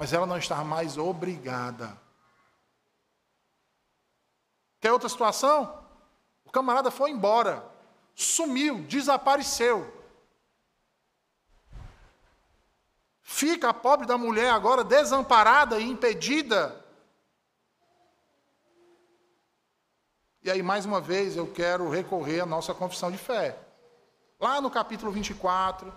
[0.00, 1.94] mas ela não está mais obrigada.
[4.80, 5.84] Quer outra situação?
[6.42, 7.69] O camarada foi embora,
[8.22, 9.98] sumiu, desapareceu.
[13.22, 16.84] Fica a pobre da mulher agora desamparada e impedida.
[20.42, 23.58] E aí, mais uma vez, eu quero recorrer à nossa confissão de fé.
[24.38, 25.92] Lá no capítulo 24,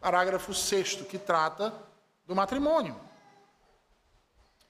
[0.00, 1.74] parágrafo 6, que trata
[2.26, 2.98] do matrimônio.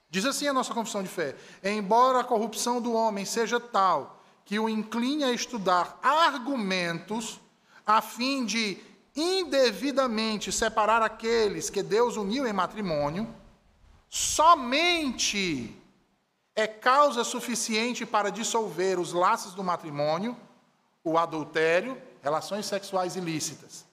[0.09, 4.18] Diz assim a nossa confissão de fé: embora a corrupção do homem seja tal
[4.49, 7.39] que o incline a estudar argumentos
[7.85, 8.79] a fim de
[9.15, 13.31] indevidamente separar aqueles que Deus uniu em matrimônio,
[14.09, 15.79] somente
[16.55, 20.35] é causa suficiente para dissolver os laços do matrimônio,
[21.03, 23.85] o adultério, relações sexuais ilícitas,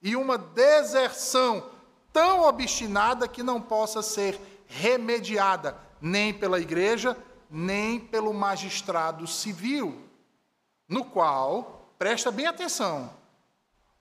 [0.00, 1.70] e uma deserção
[2.12, 7.16] tão obstinada que não possa ser remediada nem pela igreja,
[7.50, 10.03] nem pelo magistrado civil,
[10.88, 13.10] no qual, presta bem atenção,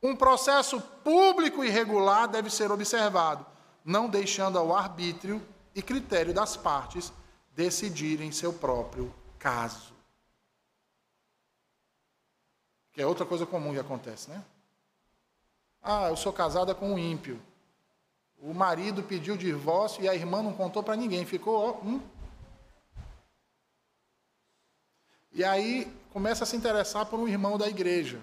[0.01, 3.45] um processo público e regular deve ser observado,
[3.85, 5.41] não deixando ao arbítrio
[5.73, 7.11] e critério das partes
[7.55, 9.93] decidirem seu próprio caso.
[12.91, 14.43] Que é outra coisa comum que acontece, né?
[15.81, 17.41] Ah, eu sou casada com um ímpio.
[18.39, 22.01] O marido pediu divórcio e a irmã não contou para ninguém, ficou ó, um.
[25.31, 28.21] E aí começa a se interessar por um irmão da igreja.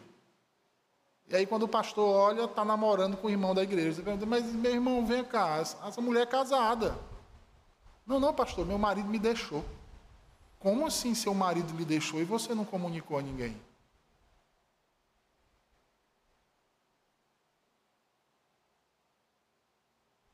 [1.28, 4.00] E aí quando o pastor olha, está namorando com o irmão da igreja.
[4.00, 6.96] Pergunta, mas meu irmão, vem cá, essa mulher é casada.
[8.06, 9.64] Não, não, pastor, meu marido me deixou.
[10.60, 13.56] Como assim seu marido lhe deixou e você não comunicou a ninguém?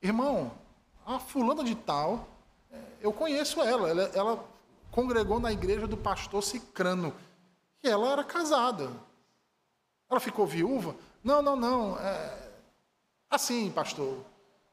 [0.01, 0.51] Irmão,
[1.05, 2.27] a fulana de tal,
[2.71, 4.45] é, eu conheço ela, ela, ela
[4.91, 7.13] congregou na igreja do pastor Cicrano,
[7.87, 8.91] ela era casada.
[10.09, 10.95] Ela ficou viúva?
[11.23, 11.99] Não, não, não.
[11.99, 12.51] É...
[13.29, 14.23] Assim, pastor.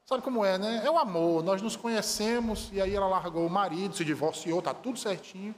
[0.04, 0.82] Sabe como é, né?
[0.84, 1.42] É o amor.
[1.42, 5.54] Nós nos conhecemos e aí ela largou o marido, se divorciou, está tudo certinho.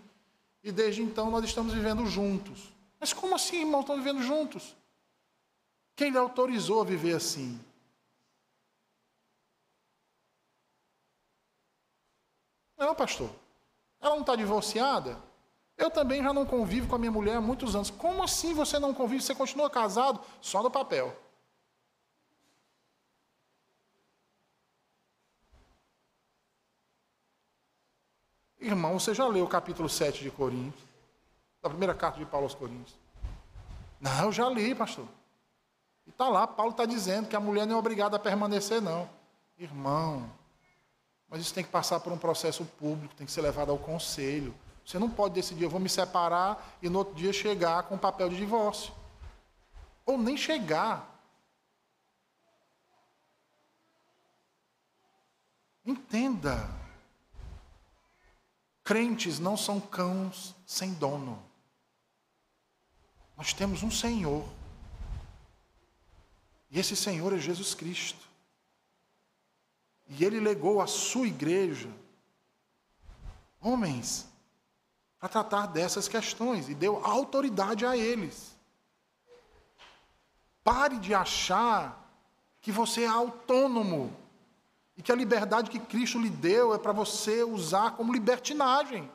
[0.63, 2.73] E desde então nós estamos vivendo juntos.
[2.99, 4.77] Mas como assim, irmão, estão vivendo juntos?
[5.95, 7.61] Quem lhe autorizou a viver assim?
[12.77, 13.31] Não, pastor.
[14.01, 15.19] Ela não está divorciada?
[15.77, 17.91] Eu também já não convivo com a minha mulher há muitos anos.
[17.91, 19.23] Como assim você não convive?
[19.23, 20.21] Você continua casado?
[20.41, 21.15] Só no papel.
[28.59, 30.83] Irmão, você já leu o capítulo 7 de Coríntios?
[31.63, 32.97] Da primeira carta de Paulo aos Coríntios?
[34.01, 35.07] Não, eu já li, pastor.
[36.07, 39.09] E está lá, Paulo está dizendo que a mulher não é obrigada a permanecer, não.
[39.59, 40.31] Irmão,
[41.29, 44.55] mas isso tem que passar por um processo público, tem que ser levado ao conselho.
[44.87, 48.29] Você não pode decidir, eu vou me separar e no outro dia chegar com papel
[48.29, 48.95] de divórcio.
[50.05, 51.13] Ou nem chegar.
[55.85, 56.71] Entenda.
[58.85, 61.43] Crentes não são cães sem dono.
[63.37, 64.49] Nós temos um Senhor.
[66.71, 68.25] E esse Senhor é Jesus Cristo.
[70.07, 71.91] E ele legou à sua igreja
[73.61, 74.36] homens
[75.19, 78.57] para tratar dessas questões e deu autoridade a eles.
[80.63, 82.05] Pare de achar
[82.61, 84.15] que você é autônomo
[84.97, 89.11] e que a liberdade que Cristo lhe deu é para você usar como libertinagem.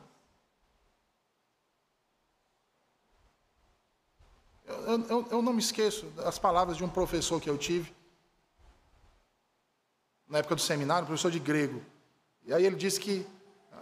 [4.64, 7.94] Eu, eu, eu, não me esqueço das palavras de um professor que eu tive,
[10.28, 11.82] na época do seminário, professor de grego.
[12.44, 13.26] E aí ele disse que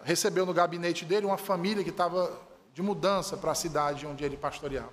[0.02, 2.40] recebeu no gabinete dele uma família que estava
[2.72, 4.92] de mudança para a cidade onde ele pastoreava.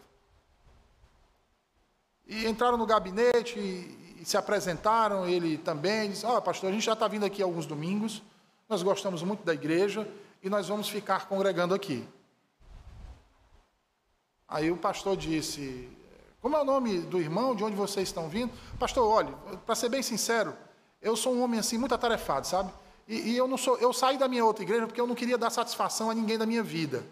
[2.25, 6.73] E entraram no gabinete e, e se apresentaram, ele também disse, ó oh, pastor, a
[6.73, 8.21] gente já está vindo aqui alguns domingos,
[8.67, 10.07] nós gostamos muito da igreja
[10.43, 12.07] e nós vamos ficar congregando aqui.
[14.47, 15.89] Aí o pastor disse,
[16.41, 18.51] como é o nome do irmão, de onde vocês estão vindo?
[18.79, 19.33] Pastor, olhe,
[19.65, 20.55] para ser bem sincero,
[21.01, 22.71] eu sou um homem assim muito atarefado, sabe?
[23.07, 25.37] E, e, eu não sou, eu saí da minha outra igreja porque eu não queria
[25.37, 27.05] dar satisfação a ninguém da minha vida.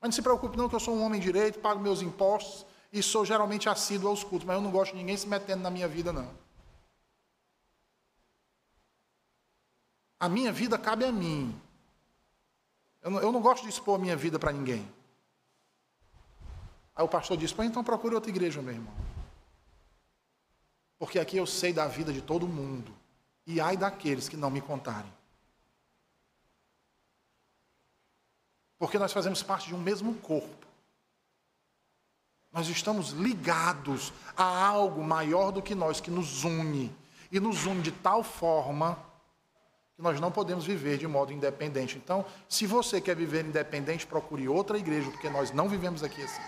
[0.00, 3.02] Mas não se preocupe não que eu sou um homem direito, pago meus impostos e
[3.02, 5.86] sou geralmente assíduo aos cultos, mas eu não gosto de ninguém se metendo na minha
[5.86, 6.28] vida não.
[10.18, 11.60] A minha vida cabe a mim.
[13.00, 14.90] Eu não, eu não gosto de expor a minha vida para ninguém.
[16.96, 18.92] Aí o pastor disse: Pô, então procure outra igreja, meu irmão.
[20.98, 22.92] Porque aqui eu sei da vida de todo mundo.
[23.46, 25.17] E ai daqueles que não me contarem.
[28.78, 30.66] Porque nós fazemos parte de um mesmo corpo.
[32.52, 36.94] Nós estamos ligados a algo maior do que nós, que nos une.
[37.30, 38.98] E nos une de tal forma
[39.94, 41.98] que nós não podemos viver de modo independente.
[41.98, 46.42] Então, se você quer viver independente, procure outra igreja, porque nós não vivemos aqui assim.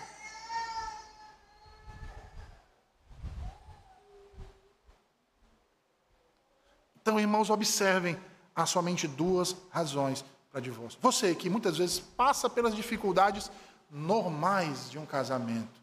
[7.01, 8.17] Então, irmãos, observem
[8.55, 10.99] há somente duas razões para divórcio.
[11.01, 13.49] Você que muitas vezes passa pelas dificuldades
[13.89, 15.81] normais de um casamento.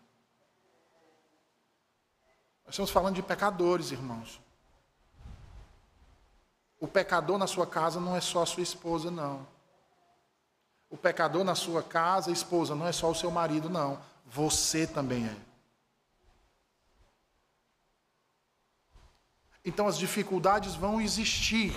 [2.64, 4.40] Nós estamos falando de pecadores, irmãos.
[6.78, 9.46] O pecador na sua casa não é só a sua esposa, não.
[10.90, 14.00] O pecador na sua casa, esposa, não é só o seu marido, não.
[14.26, 15.36] Você também é.
[19.64, 21.74] Então as dificuldades vão existir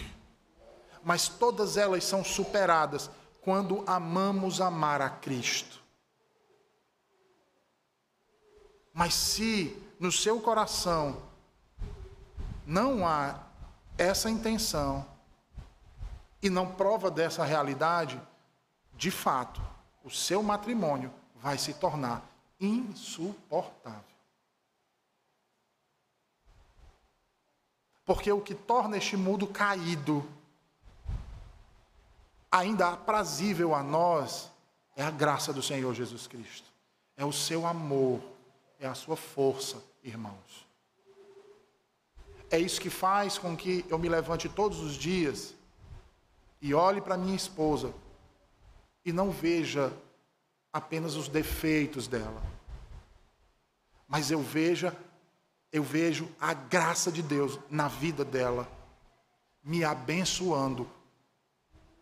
[1.03, 3.10] mas todas elas são superadas
[3.41, 5.82] quando amamos amar a Cristo.
[8.94, 11.22] Mas se no seu coração
[12.65, 13.40] não há
[13.98, 15.06] essa intenção
[16.41, 18.19] e não prova dessa realidade,
[18.95, 19.61] de fato,
[20.03, 22.23] o seu matrimônio vai se tornar
[22.60, 24.02] insuportável.
[28.06, 30.28] Porque o que torna este mundo caído
[32.52, 34.52] ainda aprazível a nós
[34.95, 36.69] é a graça do Senhor Jesus Cristo.
[37.15, 38.22] É o seu amor,
[38.80, 40.68] é a sua força, irmãos.
[42.49, 45.53] É isso que faz com que eu me levante todos os dias
[46.61, 47.94] e olhe para minha esposa
[49.06, 49.94] e não veja
[50.73, 52.41] apenas os defeitos dela,
[54.07, 54.95] mas eu veja
[55.72, 58.68] eu vejo a graça de Deus na vida dela,
[59.64, 60.90] me abençoando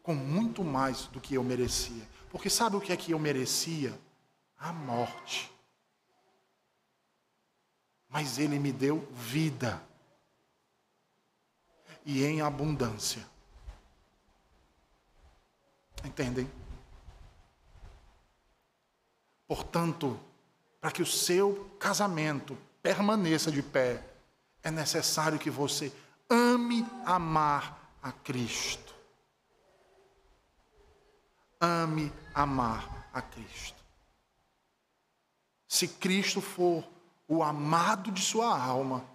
[0.09, 2.01] com muito mais do que eu merecia.
[2.31, 3.95] Porque sabe o que é que eu merecia?
[4.57, 5.51] A morte.
[8.09, 9.79] Mas Ele me deu vida.
[12.03, 13.23] E em abundância.
[16.03, 16.49] Entendem?
[19.47, 20.19] Portanto,
[20.81, 24.03] para que o seu casamento permaneça de pé,
[24.63, 25.93] é necessário que você
[26.27, 28.88] ame amar a Cristo
[31.59, 33.83] ame amar a Cristo.
[35.67, 36.83] Se Cristo for
[37.27, 39.05] o amado de sua alma,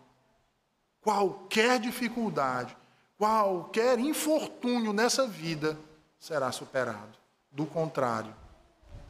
[1.01, 2.77] qualquer dificuldade,
[3.19, 5.79] qualquer infortúnio nessa vida
[6.19, 7.19] será superado.
[7.51, 8.35] Do contrário,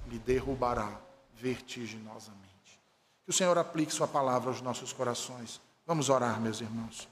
[0.06, 1.00] lhe derrubará
[1.34, 2.44] vertiginosamente.
[3.24, 7.06] Que o Senhor aplique Sua palavra aos nossos corações Vamos orar, meus irmãos.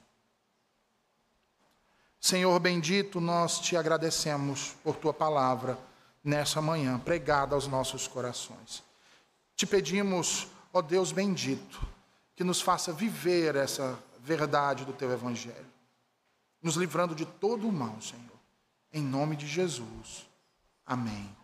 [2.19, 5.79] Senhor bendito, nós te agradecemos por tua palavra
[6.23, 8.83] nessa manhã, pregada aos nossos corações.
[9.57, 11.81] Te pedimos, ó Deus bendito,
[12.35, 15.67] que nos faça viver essa verdade do teu evangelho,
[16.63, 18.23] nos livrando de todo o mal, Senhor.
[18.93, 20.27] Em nome de Jesus.
[20.87, 21.42] Amém.